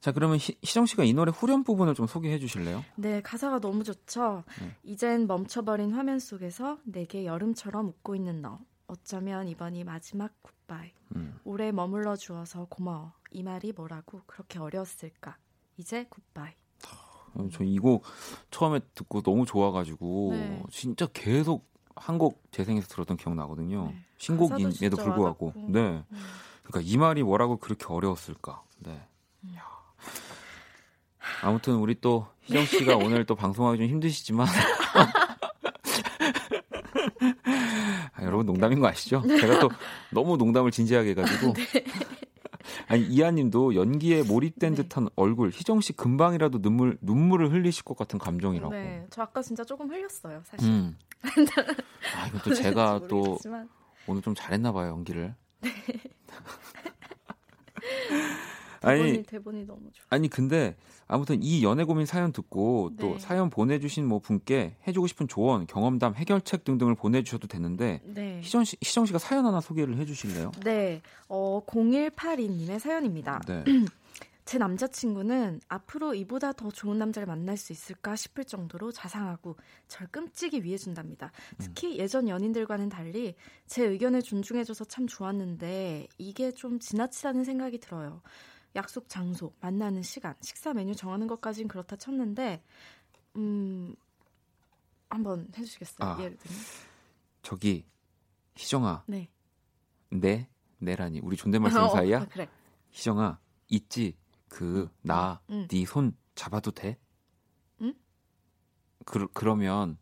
[0.00, 2.84] 자 그러면 희, 정 씨가 이 노래 후렴 부분을 좀 소개해 주실래요?
[2.94, 4.44] 네, 가사가 너무 좋죠.
[4.60, 4.76] 네.
[4.84, 8.60] 이젠 멈춰버린 화면 속에서 내게 여름처럼 웃고 있는 너.
[8.88, 10.90] 어쩌면 이번이 마지막 굿바이.
[11.16, 11.38] 음.
[11.44, 13.12] 오래 머물러 주어서 고마워.
[13.30, 15.36] 이 말이 뭐라고 그렇게 어려웠을까.
[15.76, 16.52] 이제 굿바이.
[17.34, 18.04] 어, 저이곡
[18.50, 20.62] 처음에 듣고 너무 좋아가지고 네.
[20.70, 23.86] 진짜 계속 한 곡 재생해서 들었던 기억 나거든요.
[23.86, 24.04] 네.
[24.18, 25.46] 신곡임에도 불구하고.
[25.46, 25.70] 와닿고.
[25.70, 26.04] 네.
[26.10, 26.22] 음.
[26.62, 28.62] 그러니까 이 말이 뭐라고 그렇게 어려웠을까.
[28.80, 29.06] 네.
[29.44, 29.62] 이야.
[31.42, 34.46] 아무튼 우리 또 희정 씨가 오늘 또 방송하기 좀 힘드시지만
[38.16, 39.22] 아, 여러분 농담인 거 아시죠?
[39.26, 39.68] 제가 또
[40.10, 41.54] 너무 농담을 진지하게 해가지고
[42.88, 44.82] 아니 이하님도 연기에 몰입된 네.
[44.82, 48.72] 듯한 얼굴 희정 씨 금방이라도 눈물 눈물을 흘리실 것 같은 감정이라고.
[48.72, 50.68] 네, 저 아까 진짜 조금 흘렸어요, 사실.
[50.68, 50.98] 음.
[51.22, 53.38] 아 이건 또 제가 또.
[54.08, 55.34] 오늘 좀 잘했나 봐요 연기를.
[58.92, 60.06] 대본이, 아니 대본이 너무 좋아.
[60.10, 60.76] 아니 근데
[61.08, 63.18] 아무튼 이 연애 고민 사연 듣고 또 네.
[63.18, 68.40] 사연 보내주신 뭐 분께 해주고 싶은 조언, 경험담, 해결책 등등을 보내주셔도 되는데 네.
[68.42, 70.52] 희정 씨, 희정 씨가 사연 하나 소개를 해주실래요?
[70.64, 73.40] 네, 어, 0182님의 사연입니다.
[73.46, 73.64] 네.
[74.46, 79.56] 제 남자친구는 앞으로 이보다 더 좋은 남자를 만날 수 있을까 싶을 정도로 자상하고
[79.88, 81.32] 절 끔찍이 위해준답니다.
[81.58, 83.34] 특히 예전 연인들과는 달리
[83.66, 88.22] 제 의견을 존중해줘서 참 좋았는데 이게 좀 지나치다는 생각이 들어요.
[88.76, 92.62] 약속 장소, 만나는 시간, 식사 메뉴 정하는 것까진 그렇다 쳤는데
[93.36, 93.94] 음
[95.08, 96.08] 한번 해주시겠어요?
[96.08, 96.18] 아.
[96.20, 96.60] 예를 들면
[97.42, 97.84] 저기
[98.56, 99.28] 희정아, 네.
[100.10, 100.48] 네,
[100.78, 102.20] 네라니 우리 존댓말 쓰는 어, 사이야?
[102.20, 102.48] 아, 그래.
[102.90, 104.16] 희정아, 있지
[104.48, 105.68] 그나 응.
[105.70, 106.98] 네손 잡아도 돼?
[107.80, 107.94] 응?
[109.04, 109.98] 그, 그러면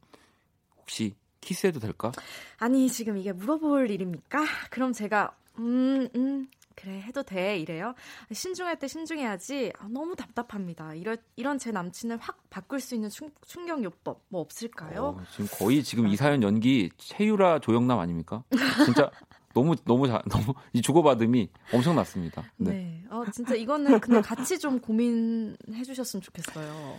[0.77, 2.13] 혹시 키스해도 될까?
[2.59, 4.45] 아니 지금 이게 물어볼 일입니까?
[4.71, 7.95] 그럼 제가 음, 음, 그래 해도 돼 이래요.
[8.33, 9.73] 신중할 때 신중해야지.
[9.79, 10.95] 아, 너무 답답합니다.
[10.95, 15.17] 이런 이런 제 남친을 확 바꿀 수 있는 충, 충격 요법 뭐 없을까요?
[15.19, 18.43] 어, 지금 거의 지금 이 사연 연기 최유라 조영남 아닙니까?
[18.85, 19.11] 진짜
[19.55, 22.45] 너무 너무 자, 너무 이 주고받음이 엄청났습니다.
[22.57, 22.71] 네.
[22.71, 23.05] 네.
[23.11, 26.99] 어 진짜 이거는 근데 같이 좀 고민해 주셨으면 좋겠어요.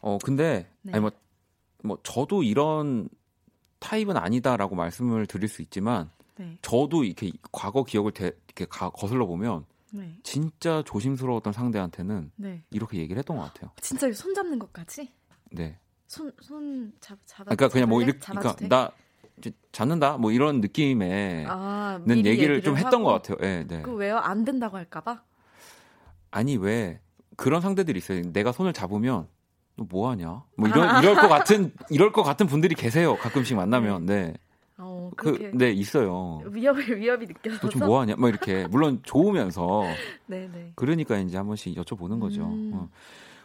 [0.00, 0.92] 어 근데 네.
[0.94, 1.10] 아니
[1.82, 3.08] 뭐뭐 저도 이런
[3.78, 6.58] 타입은 아니다라고 말씀을 드릴 수 있지만 네.
[6.62, 10.18] 저도 이렇게 과거 기억을 대, 이렇게 가, 거슬러 보면 네.
[10.22, 12.62] 진짜 조심스러웠던 상대한테는 네.
[12.70, 13.70] 이렇게 얘기를 했던 것 같아요.
[13.80, 15.12] 진짜 손 잡는 것까지?
[15.50, 15.78] 네.
[16.06, 18.02] 손 손 잡 잡아 그러니까 그냥 뭐?
[18.02, 18.68] 이렇게 그러니까 돼?
[18.68, 18.90] 나
[19.72, 23.04] 잡는다 뭐 이런 느낌의 아, 는 미리 얘기를, 좀 했던 하고?
[23.04, 23.36] 것 같아요.
[23.48, 23.82] 예, 네.
[23.82, 24.18] 그 왜요?
[24.18, 25.22] 안 된다고 할까봐?
[26.30, 27.00] 아니 왜
[27.36, 28.22] 그런 상대들이 있어요.
[28.32, 29.26] 내가 손을 잡으면
[29.76, 30.44] 너 뭐 하냐?
[30.56, 33.16] 뭐 이런 이럴 것 같은 이럴 것 같은 분들이 계세요.
[33.16, 34.04] 가끔씩 만나면.
[34.06, 34.34] 네.
[34.82, 36.40] 어, 그 네, 있어요.
[36.50, 37.60] 위협을 위협이 느껴져서.
[37.62, 38.16] 너 지금 뭐 하냐?
[38.16, 39.82] 뭐 이렇게 물론 좋으면서
[40.26, 40.72] 네네.
[40.76, 42.42] 그러니까 이제 한 번씩 여쭤보는 거죠.
[42.44, 42.70] 음.
[42.74, 42.88] 어.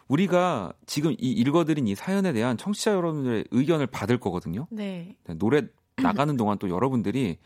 [0.08, 4.66] 우리가 지금 이 읽어드린 이 사연에 대한 청취자 여러분들의 의견을 받을 거거든요.
[4.70, 5.14] 네.
[5.24, 5.62] 네, 노래
[5.96, 7.36] 나가는 동안 또 여러분들이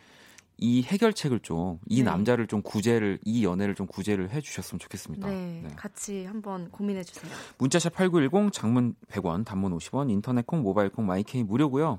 [0.59, 2.03] 이 해결책을 좀 이 네.
[2.05, 5.27] 남자를 좀 구제를 이 연애를 좀 구제를 해 주셨으면 좋겠습니다.
[5.29, 5.61] 네.
[5.65, 5.71] 네.
[5.75, 7.33] 같이 한번 고민해 주세요.
[7.59, 11.99] 문자샵 8910 장문 100원 단문 50원 인터넷 콩 모바일 콩 마이케이 무료고요.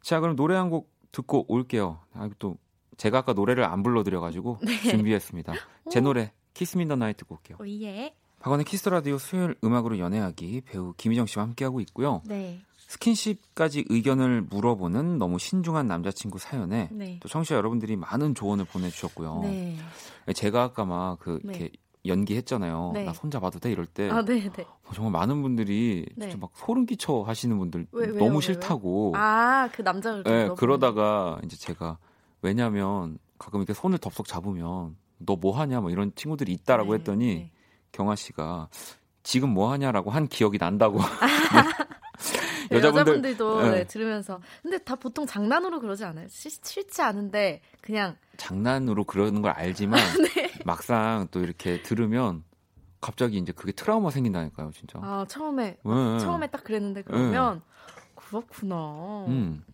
[0.00, 1.98] 자 그럼 노래 한 곡 듣고 올게요.
[2.14, 2.56] 아, 또
[2.96, 4.58] 제가 아까 노래를 안 불러드려가지고
[4.90, 5.54] 준비했습니다.
[5.90, 7.56] 제 노래 Kiss Me in the Night 듣고 올게요.
[7.60, 8.14] Oh yeah.
[8.40, 12.22] 박원의 키스 라디오 수요일 음악으로 연애하기 배우 김희정 씨와 함께하고 있고요.
[12.26, 12.60] 네.
[12.88, 17.18] 스킨십까지 의견을 물어보는 너무 신중한 남자친구 사연에 네.
[17.20, 19.40] 또 청취자 여러분들이 많은 조언을 보내주셨고요.
[19.42, 19.76] 네.
[20.34, 21.52] 제가 아까 막그 네.
[21.56, 21.70] 이렇게
[22.06, 22.92] 연기했잖아요.
[22.94, 23.04] 네.
[23.04, 24.62] 나 손잡아도 돼 이럴 때 아, 네, 네.
[24.62, 26.26] 어, 정말 많은 분들이 네.
[26.30, 28.18] 진짜 막 소름 끼쳐 하시는 분들 왜, 왜요?
[28.18, 28.40] 너무?
[28.40, 29.12] 싫다고.
[29.16, 29.82] 아, 그
[30.22, 31.98] 그렇게 물어보는- 그러다가 이제 제가
[32.42, 37.26] 왜냐면 가끔 이렇게 손을 덥석 잡으면 너 뭐 하냐 뭐 이런 친구들이 있다라고 네, 했더니
[37.34, 37.50] 네.
[37.92, 38.68] 경아 씨가
[39.22, 40.98] 지금 뭐 하냐라고 한 기억이 난다고.
[42.70, 43.70] 네, 여자분들- 여자분들 도 네.
[43.70, 46.26] 네, 들으면서 근데 다 보통 장난으로 그러지 않아요?
[46.28, 50.00] 싫, 싫지 않은데 그냥 장난으로 그러는 걸 알지만
[50.34, 50.50] 네.
[50.64, 52.44] 막상 또 이렇게 들으면
[53.00, 54.98] 갑자기 이제 그게 트라우마 생긴다니까요, 진짜.
[55.02, 56.18] 아 처음에 네.
[56.20, 57.62] 처음에 딱 그랬는데 그러면
[58.14, 59.24] 그렇구나.
[59.28, 59.64] 음.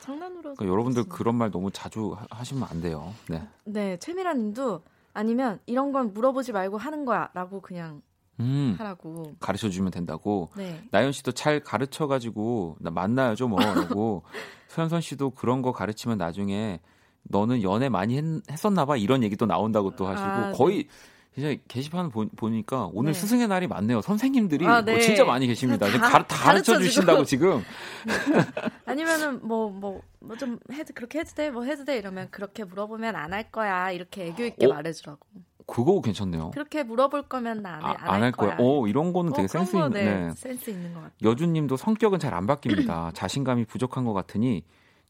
[0.00, 0.40] 장난으로.
[0.54, 1.04] 그러니까 여러분들.
[1.04, 3.14] 그런 말 너무 자주 하- 하시면 안 돼요.
[3.28, 3.46] 네.
[3.64, 4.82] 네 최미라님도
[5.14, 8.02] 아니면 이런 건 물어보지 말고 하는 거야라고 그냥
[8.42, 8.74] 음.
[8.78, 9.34] 하라고.
[9.40, 10.50] 가르쳐 주면 된다고.
[10.56, 10.82] 네.
[10.90, 14.22] 나연 씨도 잘 가르쳐 가지고 나 만나야죠 뭐 라고
[14.68, 16.80] 서현선 씨도 그런 거 가르치면 나중에
[17.24, 20.88] 너는 연애 많이 했, 했었나 봐 이런 얘기도 나온다고 또 하시고 아, 거의
[21.36, 23.18] 이제 게시판 보, 보니까 오늘 네.
[23.18, 24.02] 스승의 날이 많네요.
[24.02, 25.00] 선생님들이 아, 뭐 네.
[25.00, 25.86] 진짜 많이 계십니다.
[25.86, 26.78] 다 가, 다 가르쳐.
[26.78, 27.62] 주신다고 지금.
[28.84, 33.16] 아니면은 뭐 뭐 뭐 좀 해도 그렇게 해도 돼 뭐 해도 돼 이러면 그렇게 물어보면
[33.16, 34.70] 안 할 거야 이렇게 애교 있게 어?
[34.70, 35.26] 말해주라고.
[35.72, 36.50] 그거 괜찮네요.
[36.50, 38.56] 그렇게 물어볼 거면 나 안할안할 거야.
[38.58, 40.04] 오 이런 거는 되게 어, 그런 센스 거, 있는.
[40.04, 40.30] 네, 네.
[40.34, 41.30] 센스 있는 것 같아요.
[41.30, 43.12] 여주님도 성격은 잘 안 바뀝니다.
[43.14, 44.64] 자신감이 부족한 것 같으니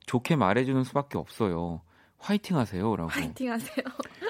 [0.06, 1.80] 좋게 말해주는 수밖에 없어요.
[2.18, 3.08] 화이팅 하세요라고.
[3.10, 3.84] 파이팅 하세요.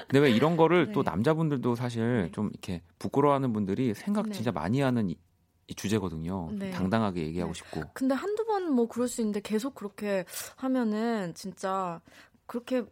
[0.07, 0.91] 근데 왜 이런 거를 네.
[0.93, 2.31] 또 남자분들도 사실 네.
[2.31, 4.33] 좀 이렇게 부끄러워하는 분들이 생각 네.
[4.33, 5.15] 진짜 많이 하는 이,
[5.67, 6.49] 이 주제거든요.
[6.53, 6.71] 네.
[6.71, 7.57] 당당하게 얘기하고 네.
[7.59, 7.81] 싶고.
[7.93, 10.25] 근데 한두 번 뭐 그럴 수 있는데 계속 그렇게
[10.55, 12.01] 하면은 진짜
[12.47, 12.83] 그렇게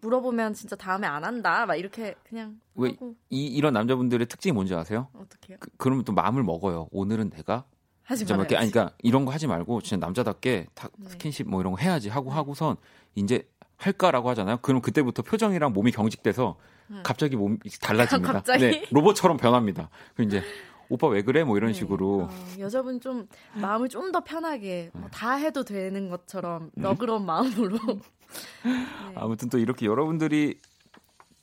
[0.00, 1.66] 물어보면 진짜 다음에 안 한다.
[1.66, 5.08] 막 이렇게 그냥 왜 하고 이 이런 남자분들의 특징이 뭔지 아세요?
[5.14, 5.56] 어떻게요?
[5.60, 6.88] 그, 그러면 또 마음을 먹어요.
[6.90, 7.64] 오늘은 내가
[8.02, 8.56] 하지 진짜 막 말아야지.
[8.56, 11.08] 아니 그러니까 이런 거 하지 말고 진짜 남자답게 다 네.
[11.08, 12.76] 스킨십 뭐 이런 거 해야지 하고 하고선
[13.14, 14.58] 이제 할까라고 하잖아요.
[14.62, 16.56] 그럼 그때부터 표정이랑 몸이 경직돼서
[16.90, 17.00] 음.
[17.04, 18.32] 갑자기 몸이 달라집니다.
[18.32, 18.64] 갑자기?
[18.64, 19.90] 네, 로봇처럼 변합니다.
[20.14, 20.42] 그럼 이제
[20.88, 21.42] 오빠 왜 그래?
[21.42, 21.74] 뭐 이런 네.
[21.78, 22.28] 식으로 어,
[22.60, 25.00] 여자분 좀 마음을 좀 더 편하게 네.
[25.00, 27.76] 뭐다 해도 되는 것처럼 너그러운 마음으로
[28.64, 29.14] 네.
[29.14, 30.58] 아무튼 또 이렇게 여러분들이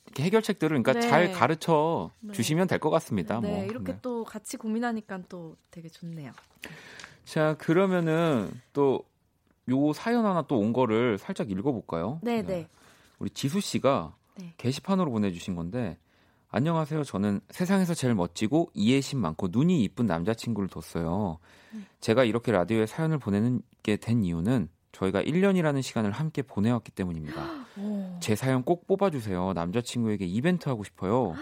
[0.06, 1.08] 이렇게 해결책들을 그러니까 네.
[1.08, 2.32] 잘 가르쳐 네.
[2.32, 3.40] 주시면 될 것 같습니다.
[3.40, 3.64] 네, 뭐.
[3.64, 3.98] 이렇게 네.
[4.02, 6.32] 또 같이 고민하니까 또 되게 좋네요.
[7.24, 9.04] 자 그러면은 또
[9.70, 12.20] 요 사연 하나 또 온 거를 살짝 읽어볼까요?
[12.22, 12.68] 네, 네.
[13.18, 14.52] 우리 지수 씨가 네.
[14.58, 15.96] 게시판으로 보내주신 건데
[16.50, 17.02] 안녕하세요.
[17.04, 21.38] 저는 세상에서 제일 멋지고 이해심 많고 눈이 이쁜 남자친구를 뒀어요.
[21.72, 21.80] 네.
[22.00, 27.66] 제가 이렇게 라디오에 사연을 보내게 된 이유는 저희가 1년이라는 시간을 함께 보내왔기 때문입니다.
[27.78, 28.16] 오.
[28.20, 29.52] 제 사연 꼭 뽑아주세요.
[29.54, 31.34] 남자친구에게 이벤트 하고 싶어요.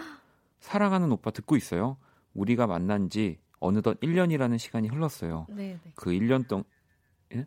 [0.59, 1.97] 사랑하는 오빠 듣고 있어요.
[2.33, 5.45] 우리가 만난 지 어느덧 1년이라는 시간이 흘렀어요.
[5.49, 5.91] 네, 네.
[5.95, 6.63] 그 1년 동안
[7.35, 7.45] 예?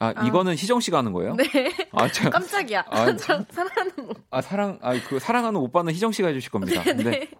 [0.00, 0.26] 아, 아.
[0.26, 1.34] 이거는 희정 씨가 하는 거예요?
[1.36, 1.44] 네.
[1.92, 2.84] 아, 저, 깜짝이야.
[2.88, 4.14] 아, 저 사랑하는 뭐.
[4.30, 6.82] 아 사랑 아 그 사랑하는 오빠는 희정 씨가 해 주실 겁니다.
[6.82, 7.30] 근데 네.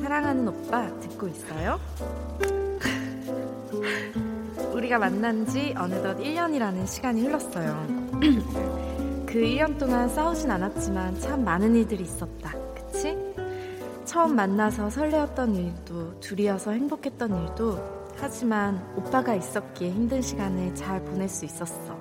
[0.00, 1.80] 사랑하는 오빠 듣고 있어요?
[4.72, 7.86] 우리가 만난 지 어느덧 1년이라는 시간이 흘렀어요.
[9.26, 12.54] 그 1년 동안 싸우진 않았지만 참 많은 일들이 있었다.
[12.74, 13.16] 그치?
[14.04, 21.44] 처음 만나서 설레었던 일도, 둘이어서 행복했던 일도, 하지만 오빠가 있었기에 힘든 시간을 잘 보낼 수
[21.44, 21.98] 있었어.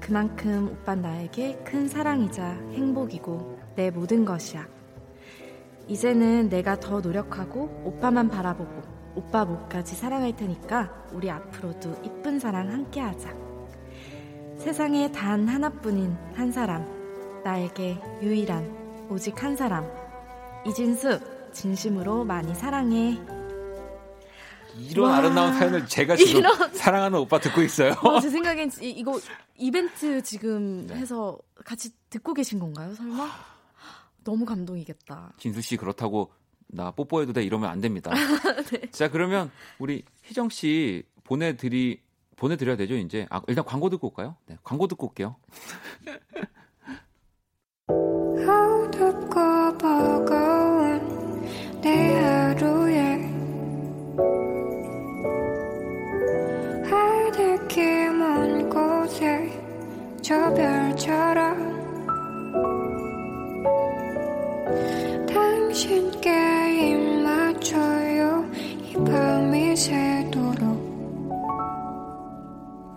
[0.00, 4.66] 그만큼 오빠 나에게 큰 사랑이자 행복이고 내 모든 것이야.
[5.88, 13.00] 이제는 내가 더 노력하고 오빠만 바라보고 오빠 목까지 사랑할 테니까 우리 앞으로도 이쁜 사랑 함께
[13.00, 13.34] 하자.
[14.58, 16.84] 세상에 단 하나뿐인 한 사람.
[17.44, 19.90] 나에게 유일한 오직 한 사람.
[20.66, 21.18] 이진수,
[21.52, 23.18] 진심으로 많이 사랑해.
[24.78, 25.16] 이런 와.
[25.16, 26.54] 아름다운 사연을 제가 지금 이런.
[26.74, 27.92] 사랑하는 오빠 듣고 있어요.
[28.02, 29.18] 어, 제 생각엔 이, 이거
[29.56, 30.96] 이벤트 지금 네.
[30.96, 33.28] 해서 같이 듣고 계신 건가요, 설마?
[34.22, 35.32] 너무 감동이겠다.
[35.38, 36.30] 진수 씨 그렇다고
[36.72, 38.10] 나 뽀뽀해도 돼 이러면 안 됩니다.
[38.70, 38.90] 네.
[38.90, 42.00] 자 그러면 우리 희정 씨 보내드리
[42.36, 43.26] 보내드려야 되죠 이제.
[43.30, 44.36] 아 일단 광고 듣고 올까요?
[44.46, 45.36] 네, 광고 듣고 올게요.
[47.90, 51.00] 어둡고 버거운
[51.80, 53.16] 내 하루에
[56.88, 59.50] 하늘길 먼 곳에
[60.22, 61.70] 저 별처럼
[65.26, 68.50] 당신께 입 맞춰요
[68.82, 70.80] 이 밤이 새도록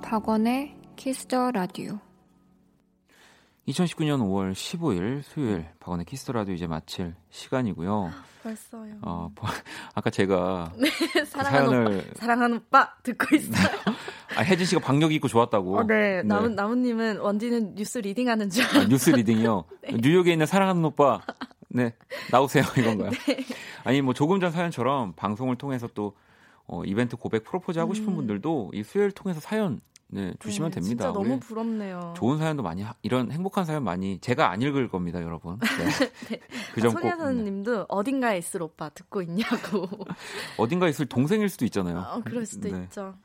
[0.03, 1.97] 박원의 키스 더 라디오
[3.67, 8.11] 2019년 5월 15일 수요일 박원의 키스 더 라디오 이제 마칠 시간이고요.
[8.43, 8.91] 벌써요.
[9.01, 9.47] 어, 버-
[9.95, 10.73] 아까 제가
[11.13, 13.65] 그 사랑하는 사연을 오빠, 사랑하는 오빠 듣고 있어요.
[14.35, 15.77] 아, 혜진 씨가 박력 있고 좋았다고.
[15.77, 16.17] 어, 네.
[16.17, 16.23] 네.
[16.23, 18.65] 나무, 나무님은 원디는 뉴스 reading하는 줄.
[18.65, 19.63] 아, 뉴스 reading이요.
[19.83, 19.97] 네.
[20.01, 21.21] 뉴욕에 있는 사랑하는 오빠.
[21.73, 21.93] 네.
[22.31, 22.63] 나오세요.
[22.77, 23.09] 이건가요?
[23.11, 23.45] 네.
[23.83, 26.15] 아니, 뭐 조금 전 사연처럼 방송을 통해서 또
[26.65, 28.15] 어, 이벤트 고백 프로포즈 하고 싶은 음.
[28.15, 31.05] 분들도 이 수요일 통해서 사연 네, 주시면 네, 됩니다.
[31.05, 32.13] 진짜 너무 부럽네요.
[32.15, 35.59] 좋은 사연도 많이 하- 이런 행복한 사연 많이 제가 안 읽을 겁니다, 여러분.
[35.59, 36.39] 네.
[36.75, 37.01] 그점 꼭.
[37.01, 37.09] 네.
[37.09, 39.89] 손예선님도 어딘가에 있을 오빠 듣고 있냐고.
[40.57, 41.97] 어딘가 있을 동생일 수도 있잖아요.
[41.97, 42.83] 어, 그럴 수도 네.
[42.83, 43.15] 있죠.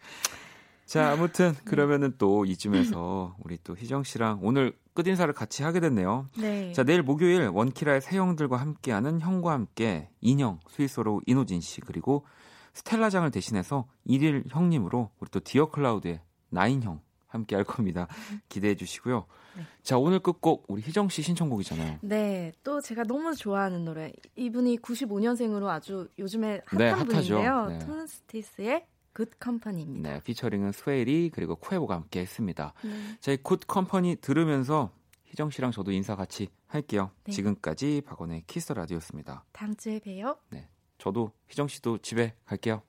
[0.87, 6.27] 자, 아무튼 그러면은 또 이쯤에서 우리 또 희정 씨랑 오늘 끝인사를 같이 하게 됐네요.
[6.41, 6.73] 네.
[6.73, 12.27] 자, 내일 목요일 원키라의 새 형들과 함께하는 형과 함께 인형 스위스로 이노진 씨 그리고
[12.75, 18.09] 스텔라장을 대신해서 일일 형님으로 우리 또 디어 클라우드의 나인 형 함께 할 겁니다.
[18.49, 19.27] 기대해 주시고요.
[19.57, 19.63] 네.
[19.85, 21.99] 자, 오늘 끝곡 우리 희정 씨 신청곡이잖아요.
[22.03, 24.13] 네, 또 제가 너무 좋아하는 노래.
[24.35, 27.05] 이분이 95년생으로 아주 요즘에 핫한 네.
[27.05, 27.67] 분인데요.
[27.67, 27.79] 네.
[27.79, 28.85] Tone Stith의
[29.19, 30.13] Good Company입니다.
[30.13, 32.73] 네, 피처링은 Swae Lee 그리고 Quavo가 함께 했습니다.
[32.85, 33.19] 네.
[33.21, 34.93] 저희 Good Company 들으면서
[35.25, 37.11] 희정 씨랑 저도 인사 같이 할게요.
[37.25, 37.33] 네.
[37.33, 39.45] 지금까지 박원의 키스 라디오였습니다.
[39.51, 40.39] 다음 주에 봬요.
[40.51, 40.69] 네.
[40.99, 42.83] 저도 희정 씨도 집에 갈게요.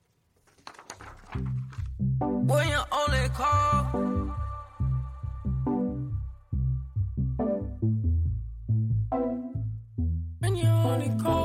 [10.99, 11.38] only call